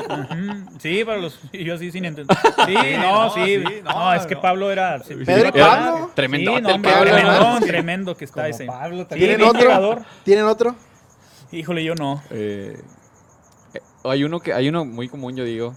[0.79, 1.39] Sí, para los.
[1.51, 2.35] y Yo sí, sin entender.
[2.65, 3.63] Sí, no, no, sí.
[3.65, 4.35] sí, No, no, es que.
[4.35, 5.01] Pablo era.
[5.03, 6.11] sí, Pedro y Pablo.
[6.13, 8.65] Tremendote Sí, no, el hombre, Pablo, tremendo que está Como ese.
[8.65, 9.61] Pablo Sí, ¿Tienen otro?
[9.61, 10.01] llegador.
[10.23, 10.75] ¿Tienen otro?
[11.51, 12.21] Híjole, yo no.
[12.31, 12.79] Eh,
[13.73, 15.75] eh, hay uno que hay uno muy común, yo digo,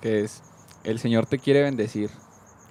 [0.00, 0.42] que es
[0.84, 2.10] el Señor te quiere bendecir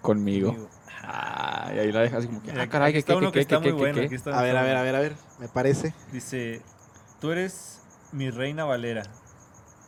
[0.01, 0.51] conmigo.
[0.51, 0.69] Conmigo.
[1.01, 3.31] Ah, y ahí la dejas así como que, ah, caray, aquí ¿qué, está qué, uno
[3.31, 4.05] qué, que qué, está qué, muy qué, bueno, qué?
[4.05, 5.15] aquí está A ver, a ver, a ver, a ver.
[5.39, 5.93] Me parece.
[6.11, 6.61] Dice,
[7.19, 9.03] tú eres mi reina Valera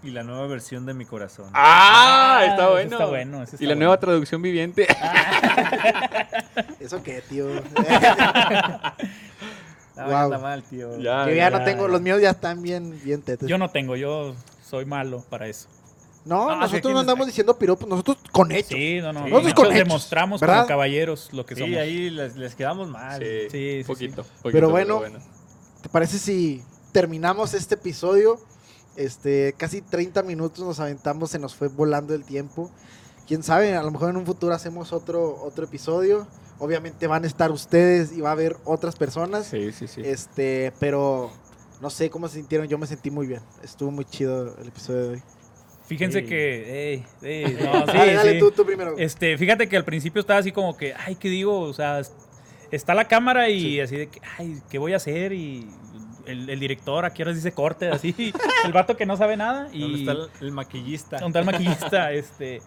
[0.04, 1.50] y la nueva versión de mi corazón.
[1.54, 2.92] Ah, está ese bueno.
[2.92, 3.44] Está bueno.
[3.44, 3.80] ese Y está la bueno.
[3.80, 4.88] nueva traducción viviente.
[6.80, 7.48] ¿Eso qué, tío?
[7.76, 8.96] Ah,
[9.96, 10.16] ya Wow.
[10.16, 10.98] anda mal, tío.
[11.00, 11.92] Ya, Yo ya no ya, tengo, ya.
[11.92, 13.50] los míos ya están bien, bien tetes.
[13.50, 15.68] Yo no tengo, yo soy malo para eso.
[16.24, 18.70] No, Ah, sí, nosotros no nos- andamos diciendo piropos, nosotros con hechos.
[18.78, 19.24] Sí, no, no.
[19.26, 19.32] Sí.
[19.32, 20.56] Nosotros con hechos, demostramos ¿verdad?
[20.58, 21.78] como caballeros lo que Sí, somos.
[21.78, 23.20] ahí les, les quedamos mal.
[23.22, 23.84] Sí, sí, sí.
[23.88, 25.02] poquito, poquito, Pero bueno,
[25.82, 28.40] ¿te parece si terminamos este episodio?
[28.98, 32.70] Este, casi 30 minutos nos aventamos, se nos fue volando el tiempo.
[33.28, 36.28] Quién sabe, a lo mejor en un futuro hacemos otro, otro episodio.
[36.60, 39.46] Obviamente van a estar ustedes y va a haber otras personas.
[39.48, 40.02] Sí, sí, sí.
[40.04, 41.30] Este, pero
[41.82, 42.68] no sé cómo se sintieron.
[42.68, 43.42] Yo me sentí muy bien.
[43.64, 45.24] Estuvo muy chido el episodio de hoy.
[45.86, 46.26] Fíjense Sí.
[46.26, 46.94] que.
[46.94, 48.40] ey, ey, no, sí, dale, dale sí.
[48.40, 48.96] tú, tú primero.
[48.98, 51.60] Este, fíjate que al principio estaba así como que, ay, ¿qué digo?
[51.60, 52.14] O sea, es-
[52.72, 53.80] está la cámara y Sí.
[53.82, 55.34] así de que, ay, ¿qué voy a hacer?
[55.34, 55.68] Y
[56.28, 58.34] el, el director aquí ahora dice corte, así.
[58.66, 59.70] el vato que no sabe nada.
[59.74, 61.26] Y ¿Dónde está el, el maquillista?
[61.26, 62.62] un tal maquillista, este.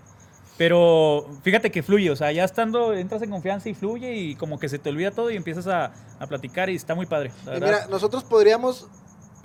[0.56, 4.58] Pero fíjate que fluye, o sea, ya estando, entras en confianza y fluye y como
[4.58, 7.32] que se te olvida todo y empiezas a, a platicar y está muy padre.
[7.46, 7.66] la Y verdad.
[7.84, 8.86] mira, nosotros podríamos,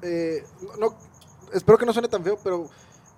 [0.02, 0.44] eh,
[0.78, 0.94] no,
[1.54, 2.70] espero que no suene tan feo, pero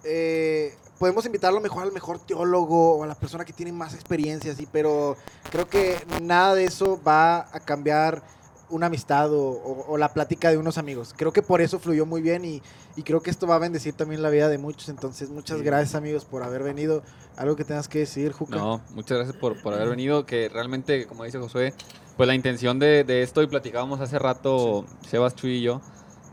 [0.04, 3.72] eh, podemos invitar a lo mejor al mejor teólogo o a la persona que tiene
[3.72, 5.18] más experiencia, sí, pero
[5.52, 8.22] creo que nada de eso va a cambiar
[8.70, 11.14] una amistad o, o- o la plática de unos amigos.
[11.16, 12.62] Creo que por eso fluyó muy bien y,
[12.96, 14.90] y creo que esto va a bendecir también la vida de muchos.
[14.90, 15.64] Entonces, muchas Sí.
[15.64, 17.04] gracias amigos por haber venido.
[17.38, 18.56] Algo que tengas que decir, Juca.
[18.58, 21.74] No, muchas gracias por, por haber venido, que realmente, como dice Josué,
[22.18, 25.82] pues la intención de, de esto, y platicábamos hace rato, Sebas, Chuy y yo,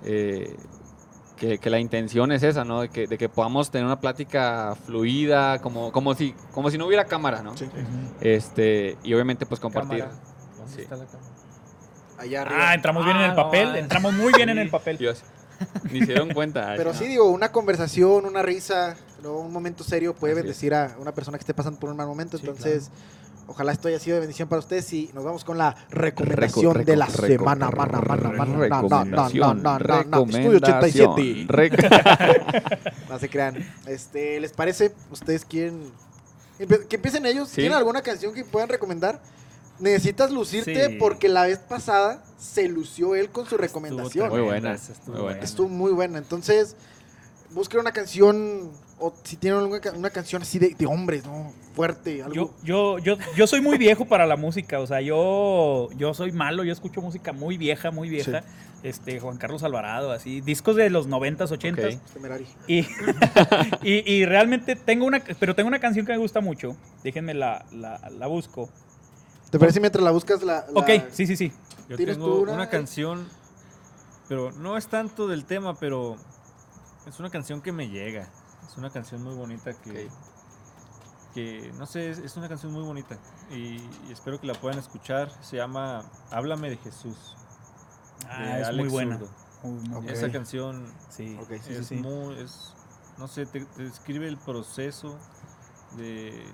[0.05, 0.57] eh,
[1.37, 2.81] que, que la intención es esa, ¿no?
[2.81, 6.87] De que, de que podamos tener una plática fluida, como, como, si, como si no
[6.87, 7.55] hubiera cámara, ¿no?
[7.57, 7.67] Sí.
[8.21, 10.01] Este, y obviamente pues compartir.
[10.01, 10.19] Cámara.
[10.57, 10.83] ¿Dónde Sí.
[10.83, 11.34] está la cámara?
[12.25, 12.71] Allá arriba.
[12.71, 14.99] Ah, entramos bien en el Ah, papel, no, entramos muy bien en el papel.
[14.99, 15.23] Dios,
[15.91, 16.75] ni se dieron cuenta.
[16.77, 17.11] Pero Ay, sí, no.
[17.11, 19.39] digo, una conversación, una risa, ¿no?
[19.39, 20.45] un momento serio puede Así es.
[20.45, 22.39] bendecir a una persona que esté pasando por un mal momento.
[22.39, 22.91] Sí, Entonces,
[23.47, 26.85] ojalá esto haya sido de bendición para ustedes y nos vamos con la recomendación Reco-
[26.85, 27.71] de la reco- semana.
[27.71, 30.11] Mana, mana, mana, na, na, na, na, Recomendación, na, na.
[30.39, 31.47] Estudio 87.
[31.47, 33.57] recomendación, rec- No se crean.
[33.87, 34.93] Este, ¿Les parece?
[35.11, 35.91] ¿Ustedes quieren
[36.89, 37.49] que empiecen ellos?
[37.49, 37.57] Sí.
[37.57, 39.21] ¿Tienen alguna canción que puedan recomendar?
[39.81, 40.97] Necesitas lucirte Sí.
[40.99, 44.29] porque la vez pasada se lució él con su recomendación.
[44.31, 45.41] Muy buena, esa estuvo muy buena.
[45.43, 46.19] Estuvo muy buena.
[46.19, 46.77] Entonces,
[47.51, 51.53] busquen una canción, o si tienen alguna una canción así de, de hombres, ¿no?
[51.75, 52.35] Fuerte, algo.
[52.35, 56.31] Yo, yo, yo, yo soy muy viejo para la música, o sea, yo, yo soy
[56.31, 58.45] malo, yo escucho música muy vieja, muy vieja.
[58.85, 61.97] Este, Juan Carlos Alvarado, así, discos de los 90s, 80s.
[61.97, 62.13] Ok.
[62.13, 62.47] Temerari.
[62.69, 62.81] Y,
[63.83, 66.77] y, y realmente tengo una, pero tengo una canción que me gusta mucho.
[67.03, 68.69] Déjenme la, la, la busco.
[69.55, 70.67] ¿Te parece mientras la buscas la.
[70.69, 71.53] la- Ok, sí, sí, sí.
[71.89, 73.29] Yo ¿Tienes tengo una canción,
[74.29, 76.17] pero no es tanto del tema, pero
[77.07, 78.29] es una canción que me llega.
[78.69, 80.09] Es una canción muy bonita que,
[81.35, 83.17] que no sé, es, es una canción muy bonita
[83.49, 83.77] y,
[84.09, 85.31] y espero que la puedan escuchar.
[85.41, 86.03] Se llama
[86.33, 87.37] Háblame de Jesús.
[88.29, 89.21] Ah, de es muy Alex buena.
[89.63, 90.09] Muy.
[90.09, 91.39] Esa canción Sí.
[91.49, 91.95] Es sí.
[91.95, 92.75] muy, es,
[93.19, 95.17] no sé, te, te describe el proceso
[95.97, 96.45] de,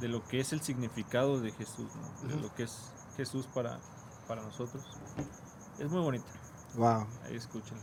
[0.00, 1.88] de lo que es el significado de Jesús,
[2.22, 2.28] ¿no?
[2.34, 3.78] de lo que es Jesús para,
[4.28, 4.82] para nosotros.
[5.78, 6.26] Es muy bonita,
[6.76, 7.06] Wow.
[7.24, 7.82] ahí escúchenla.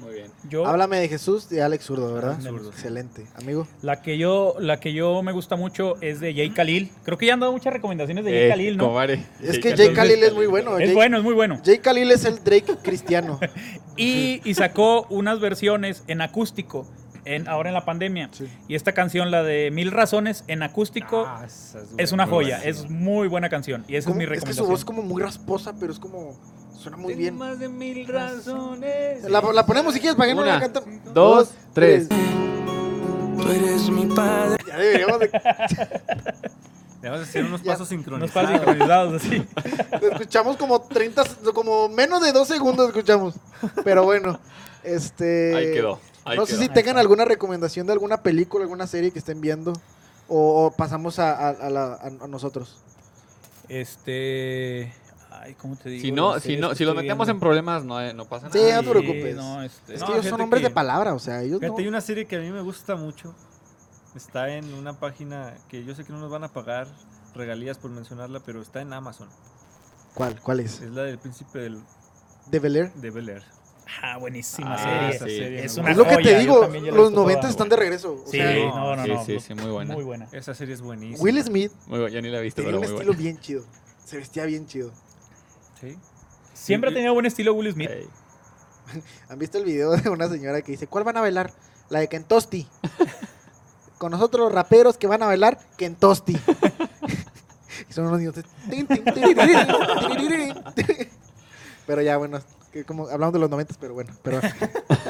[0.00, 0.32] Muy bien.
[0.48, 2.32] Yo, Háblame de Jesús de Alex Zurdo, ¿verdad?
[2.32, 2.70] Alex Zurdo.
[2.70, 3.26] Excelente.
[3.36, 3.68] Amigo.
[3.82, 6.90] la que yo, la que yo me gusta mucho es de Jay Khalil.
[7.04, 8.86] Creo que ya han dado muchas recomendaciones de Jay Eh, Khalil, ¿no?
[8.86, 9.24] compadre.
[9.40, 10.76] Es que Jay Khalil es muy bueno.
[10.78, 11.60] Es Jay, bueno, es muy bueno.
[11.64, 13.38] Jay Khalil es el Drake cristiano.
[13.94, 16.86] Y, y sacó unas versiones en acústico
[17.24, 18.28] en, ahora en la pandemia.
[18.32, 18.46] Sí.
[18.68, 21.46] Y esta canción, la de Mil Razones en acústico, Ah,
[21.98, 22.56] es una joya.
[22.58, 22.70] buena.
[22.70, 23.84] Es muy buena canción.
[23.88, 24.66] Y esa es Como- mi es que recomendación.
[24.66, 26.36] su voz es como muy rasposa, pero es como.
[26.78, 27.36] Suena muy Tengo bien.
[27.36, 29.22] más de mil razones.
[29.30, 30.88] La, la ponemos si quieres para que no la cantamos.
[31.14, 32.08] dos, tres.
[32.08, 34.56] Tú eres mi padre.
[34.66, 35.30] Ya deberíamos de.
[37.02, 37.72] Debemos hacer unos Ya.
[37.72, 38.32] pasos Unos sincronizados.
[38.32, 39.44] pasos sincronizados así.
[40.12, 43.34] Escuchamos como 30, como menos de dos segundos escuchamos.
[43.84, 44.38] Pero bueno,
[44.84, 45.54] este...
[45.56, 45.98] Ahí quedó.
[46.24, 49.72] Ahí no sé si tengan alguna recomendación de alguna película, alguna serie que estén viendo.
[50.28, 52.76] O, o pasamos a, a- a la- a- a nosotros.
[53.68, 54.92] Este.
[55.30, 56.02] Ay, ¿cómo te digo?
[56.02, 57.32] Si no, si no, si los metemos viendo.
[57.32, 58.82] en problemas, no, eh, no pasa Sí, nada.
[58.82, 59.34] no te preocupes.
[59.36, 61.76] no, este, Es No, que ellos son hombres de palabra, o sea, ellos no...
[61.76, 63.34] Hay una serie que a mí me gusta mucho.
[64.14, 66.86] Está en una página que yo sé que no nos van a pagar
[67.34, 69.28] regalías por mencionarla, pero está en Amazon.
[70.14, 70.38] ¿Cuál?
[70.42, 70.82] ¿Cuál es?
[70.82, 71.80] Es la del príncipe del,
[72.50, 72.92] ¿De Bel Air?
[72.92, 73.42] de Bel Air.
[74.00, 75.08] Ah, buenísima Ah, serie.
[75.16, 75.38] esa sí.
[75.38, 77.50] serie Es una lo que te digo, los visto 90 toda.
[77.50, 78.12] están de regreso.
[78.14, 79.24] o Sí, sea, no, no, sí, no.
[79.24, 79.94] sí, sí, muy buena.
[79.94, 80.28] Muy buena.
[80.32, 81.22] Esa serie es buenísima.
[81.22, 83.22] Will Smith Muy buena, ya ni la he visto, tenía pero un muy estilo buena.
[83.22, 83.64] bien chido.
[84.04, 84.90] Se vestía bien chido.
[85.80, 85.96] Sí.
[86.54, 87.90] Siempre ha Sí, tenido buen estilo Will Smith.
[89.28, 91.52] ¿Han visto el video de una señora que dice, ¿cuál van a bailar?
[91.88, 92.66] La de Kentosti.
[93.98, 96.32] Con nosotros los raperos que van a bailar Kentosti.
[97.88, 98.34] y son unos niños.
[101.86, 102.40] pero ya, bueno,
[102.72, 104.12] que como hablamos de los noventas, pero bueno.
[104.22, 104.40] Pero,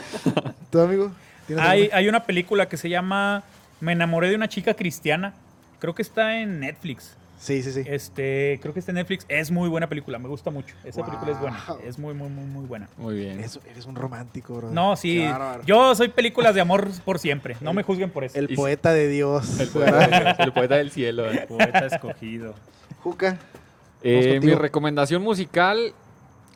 [0.70, 1.12] ¿Tu amigo?
[1.46, 3.42] ¿Tienes Hay, hay una película que se llama
[3.80, 5.34] Me enamoré de una chica cristiana.
[5.78, 7.16] Creo que está en Netflix.
[7.38, 7.82] Sí, sí, sí.
[7.86, 9.26] Este, creo que está en Netflix.
[9.28, 10.76] Es muy buena película, me gusta mucho.
[10.84, 11.64] Esa película es buena.
[11.84, 12.88] Es muy, muy, muy, muy buena.
[12.96, 13.40] Muy bien.
[13.40, 14.70] Eso, eres un romántico, bro.
[14.70, 15.24] No, sí.
[15.66, 17.56] Yo soy películas de amor por siempre.
[17.60, 18.38] No me juzguen por eso.
[18.38, 19.58] El poeta de Dios.
[19.58, 21.32] El poeta, el poeta del cielo.
[21.32, 21.44] eh.
[21.48, 22.54] Poeta escogido.
[23.02, 23.38] Juca.
[24.04, 25.94] Eh, mi recomendación musical,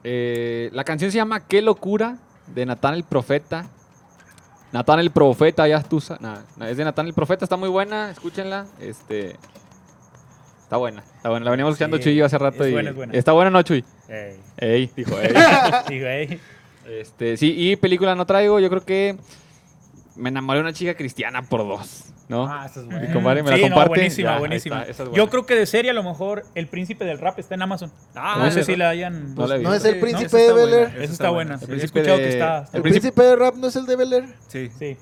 [0.09, 2.19] eh, la canción se llama Qué locura,
[2.55, 3.67] de Natán el Profeta.
[4.73, 7.69] Natán el Profeta, ya tú sa- nah, nah, es de Natán el Profeta, está muy
[7.69, 8.67] buena, escúchenla.
[8.79, 9.37] Este,
[10.63, 11.45] está buena, está buena.
[11.45, 13.13] La veníamos escuchando Sí, Chuy hace rato es y buena, es buena.
[13.15, 13.85] está buena, ¿no, Chuy?
[14.09, 14.41] Ey.
[14.59, 15.35] Ey, dijo, ey.
[15.89, 16.41] Sí, güey.
[16.87, 19.17] Este, sí, y película no traigo, yo creo que
[20.15, 22.47] me enamoré de una chica cristiana por dos, ¿no?
[22.47, 23.13] Ah, esa es Mi buena.
[23.13, 23.89] compadre me la no, comparte.
[23.89, 24.79] buenísima, Ya, buenísima.
[24.81, 27.39] está, esa es Yo creo que de serie a lo mejor El Príncipe del Rap
[27.39, 27.93] está en Amazon.
[28.15, 29.35] Ah, no sé si la hayan...
[29.35, 29.89] no la he ¿No visto.
[29.89, 31.03] es el príncipe de Bel Air?
[31.03, 31.55] Esa está buena.
[31.55, 32.59] El He príncipe escuchado de- que está...
[32.59, 34.25] el ¿El príncipe- príncipe de rap no es el de Bel Air?
[34.49, 34.71] Sí.
[34.79, 34.97] Sí.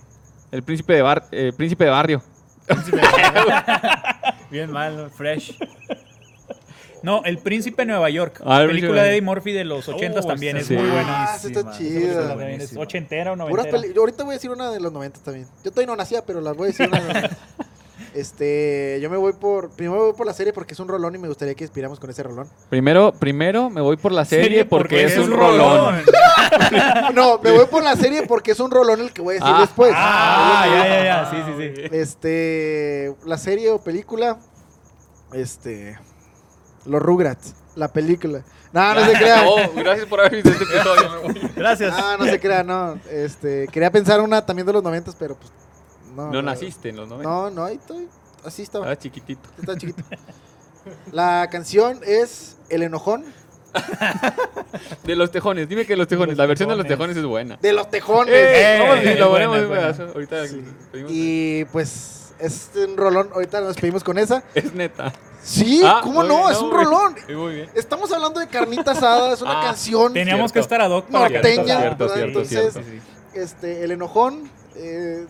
[0.53, 2.23] El príncipe de, bar, eh, príncipe de barrio.
[4.51, 5.59] Bien mal, fresh.
[7.05, 8.41] No, El Príncipe de Nueva York.
[8.45, 10.57] Ah, El película de- Eddie Murphy de los 80 Oh, también.
[10.57, 10.75] Es sí.
[10.75, 11.35] muy Ah, buena.
[11.37, 12.55] esa está chida.
[12.55, 13.71] Es ochentera o noventera.
[13.71, 15.47] peli- yo ahorita voy a decir una de los 90 también.
[15.63, 17.37] Yo todavía no nacía, pero las voy a decir una de los 90.
[18.13, 19.71] Este, yo me voy por.
[19.71, 21.99] Primero me voy por la serie porque es un rolón y me gustaría que inspiramos
[21.99, 22.49] con ese rolón.
[22.71, 25.97] Primero, primero me voy por la serie, porque, es un rolón.
[27.15, 29.53] No, me voy por la serie porque es un rolón el que voy a decir
[29.57, 29.61] Ah.
[29.63, 29.93] después.
[29.97, 31.31] Ah, ya, ya, ya.
[31.31, 31.83] Sí, sí, sí.
[31.93, 34.39] Este, la serie o película,
[35.33, 35.99] este,
[36.87, 38.43] Los Rugrats, la película.
[38.73, 39.45] No, no se crea.
[39.47, 41.51] Oh, gracias por haber visto este episodio.
[41.57, 41.95] Gracias.
[41.97, 42.99] Ah, no se crea, no.
[43.11, 45.51] Este, quería pensar una también de los 90, pero pues
[46.17, 46.31] no.
[46.31, 47.29] No naciste en los 90.
[47.31, 48.09] No, no, ahí estoy.
[48.45, 48.85] Así estaba.
[48.85, 49.49] Estabas chiquitito.
[49.59, 50.03] Está chiquito.
[51.13, 53.25] La canción es El Enojón
[55.05, 56.37] De los tejones, dime que los tejones.
[56.37, 57.57] La versión de los tejones es buena.
[57.61, 58.35] de los Tejones.
[58.35, 58.79] ¡Eh!
[58.79, 59.83] Eh, sí, lo buena, ponemos un buena.
[59.93, 60.13] pedazo.
[60.15, 60.63] Ahorita Sí.
[60.93, 63.31] pedimos- Y pues es un rolón.
[63.35, 64.43] Ahorita nos despedimos con esa.
[64.55, 65.13] Es neta.
[65.43, 66.39] Sí, Ah, ¿cómo no?
[66.39, 66.85] bien, Es un bien.
[66.85, 67.15] rolón.
[67.27, 67.71] Sí, Muy bien.
[67.75, 70.13] Estamos hablando de carnita asada, es una Ah, canción.
[70.13, 70.53] Teníamos Cierto.
[70.55, 72.91] que estar ad hoc para Norteña, Cierto, cierto, Entonces, cierto.
[73.35, 75.27] este, el enojón eh,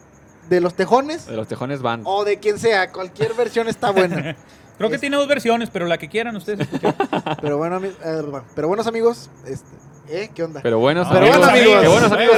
[0.48, 2.02] de los tejones De los tejones van.
[2.04, 4.36] o de quien sea, cualquier versión está buena.
[4.78, 6.60] Creo que tiene dos versiones, pero la que quieran ustedes.
[6.60, 6.94] escuchar.
[7.40, 9.66] Pero bueno, eh, bueno, pero buenos amigos, este,
[10.08, 10.30] ¿eh?
[10.34, 10.60] ¿Qué onda?
[10.62, 11.38] Pero buenos Pero amigos.
[11.38, 11.82] bueno, amigos.
[11.82, 12.36] Qué buenos amigos.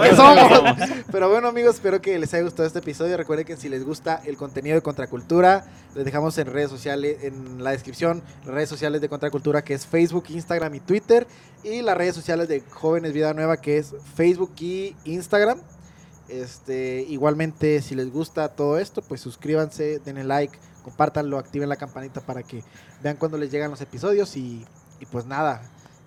[0.00, 0.34] Pero somos.
[0.34, 1.04] buenos amigos que somos.
[1.10, 3.16] Pero bueno, amigos, espero que les haya gustado este episodio.
[3.16, 5.64] Recuerden que si les gusta el contenido de Contracultura,
[5.94, 9.86] les dejamos en redes sociales, en la descripción, las redes sociales de Contracultura, que es
[9.86, 11.26] Facebook, Instagram y Twitter.
[11.64, 15.60] Y las redes sociales de Jóvenes Vida Nueva, que es Facebook y Instagram.
[16.28, 22.20] Este, igualmente, si les gusta todo esto, pues suscríbanse, denle like, compártanlo, activen la campanita
[22.20, 22.64] para que
[23.02, 24.36] vean cuando les llegan los episodios.
[24.36, 24.64] Y,
[24.98, 25.62] y pues nada,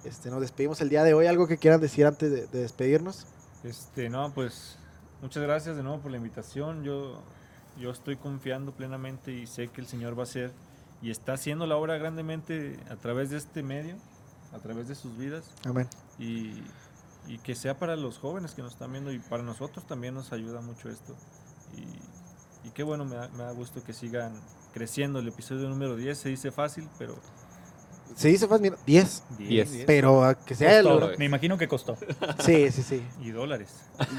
[0.06, 1.28] este, nos despedimos el día de hoy.
[1.28, 3.26] ¿Algo que quieran decir antes de, de despedirnos?
[3.64, 4.78] Este, no, pues
[5.22, 6.84] muchas gracias de nuevo por la invitación.
[6.84, 7.22] Yo,
[7.80, 10.52] yo estoy confiando plenamente y sé que el Señor va a hacer
[11.02, 13.96] y está haciendo la obra grandemente a través de este medio,
[14.54, 15.88] a través de sus vidas Amén.
[16.18, 16.64] y,
[17.28, 20.32] y que sea para los jóvenes que nos están viendo y para nosotros también nos
[20.32, 21.16] ayuda mucho esto.
[21.76, 24.34] Y, y qué bueno, me da, me da gusto que sigan
[24.74, 25.20] creciendo.
[25.20, 27.16] El episodio número 10 se dice fácil, pero
[28.16, 29.24] Se dice fácil, mira, 10.
[29.40, 29.84] 10.
[29.86, 30.86] Pero que sea el.
[30.86, 31.98] Costó, me imagino que costó.
[32.40, 33.04] Sí, sí, sí.
[33.22, 33.70] y dólares.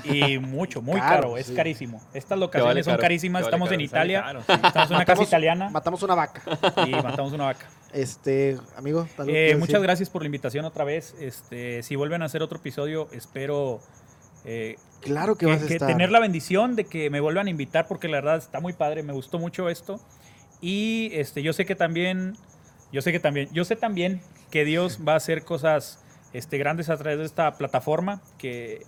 [0.05, 1.55] Y mucho, muy Caro, caro, es sí.
[1.55, 2.01] carísimo.
[2.13, 3.43] Estas vale locaciones son caro, carísimas.
[3.43, 4.53] vale Estamos en caro, Italia, sí.
[4.67, 6.43] estamos en una casa italiana Matamos una vaca.
[6.87, 7.67] y matamos una vaca.
[7.95, 9.09] Este, amigo.
[9.17, 9.59] ¿algo que Eh, decir?
[9.59, 11.15] muchas gracias por la invitación otra vez.
[11.19, 13.81] Este, si vuelven a hacer otro episodio, espero
[14.45, 15.89] eh, Claro que, que, vas a que estar.
[15.89, 19.03] tener la bendición de que me vuelvan a invitar porque la verdad está muy padre,
[19.03, 19.99] me gustó mucho esto.
[20.61, 22.37] Y este, yo sé que también,
[22.93, 24.21] yo sé que también, yo sé también
[24.51, 28.85] que Dios va a hacer cosas este, grandes a través de esta plataforma, que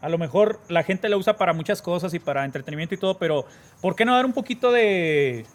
[0.00, 3.18] a lo mejor la gente la usa para muchas cosas y para entretenimiento y todo,
[3.18, 3.46] pero
[3.80, 5.46] ¿por qué no dar un poquito de,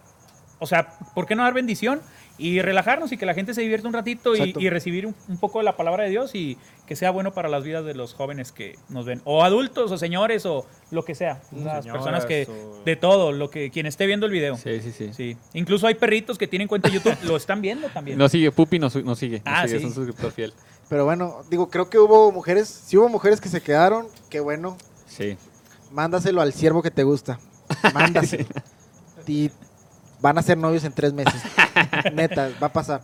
[0.59, 2.01] o sea, ¿por qué no dar bendición?
[2.39, 5.59] Y relajarnos y que la gente se divierta un ratito y, recibir un, un poco
[5.59, 8.53] de la palabra de Dios y que sea bueno para las vidas de los jóvenes
[8.53, 9.21] que nos ven.
[9.25, 11.41] O adultos o señores o lo que sea.
[11.51, 12.47] Las Señoras personas que...
[12.49, 14.55] o- De todo, lo que quien esté viendo el video.
[14.55, 15.11] Sí, sí, sí.
[15.13, 15.37] Sí.
[15.53, 18.17] Incluso hay perritos que tienen cuenta de YouTube, lo están viendo también.
[18.17, 19.03] Nos sigue, Pupi nos, sigue.
[19.05, 19.75] nos Ah, sigue, sí.
[19.75, 20.53] Es un suscriptor fiel.
[20.87, 22.67] Pero bueno, digo, creo que hubo mujeres.
[22.69, 24.77] Si hubo mujeres que se quedaron, qué bueno.
[25.07, 25.37] Sí.
[25.91, 27.37] Mándaselo al siervo que te gusta.
[27.93, 28.45] Mándaselo.
[29.27, 29.51] Y
[30.22, 31.41] van a ser novios en tres meses.
[32.13, 33.01] Neta, va a pasar.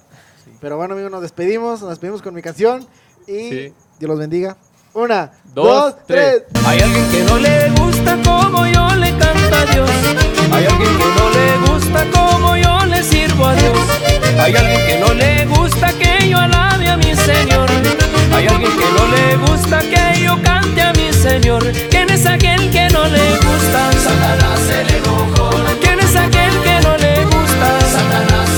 [0.61, 1.81] Pero bueno, amigos, nos despedimos.
[1.81, 2.85] Nos despedimos con mi canción.
[3.27, 3.73] Y Sí.
[3.99, 4.57] Dios los bendiga.
[4.93, 6.43] Una, Dos, dos, tres.
[6.65, 9.89] Hay alguien que no le gusta como yo le canto a Dios.
[10.53, 13.77] Hay alguien que no le gusta como yo le sirvo a Dios.
[14.39, 17.69] Hay alguien que no le gusta que yo alabe a mi Señor.
[18.33, 21.63] Hay alguien que no le gusta que yo cante a mi Señor.
[21.89, 23.91] ¿Quién es aquel que no le gusta?
[24.01, 25.49] Satanás se le enojó.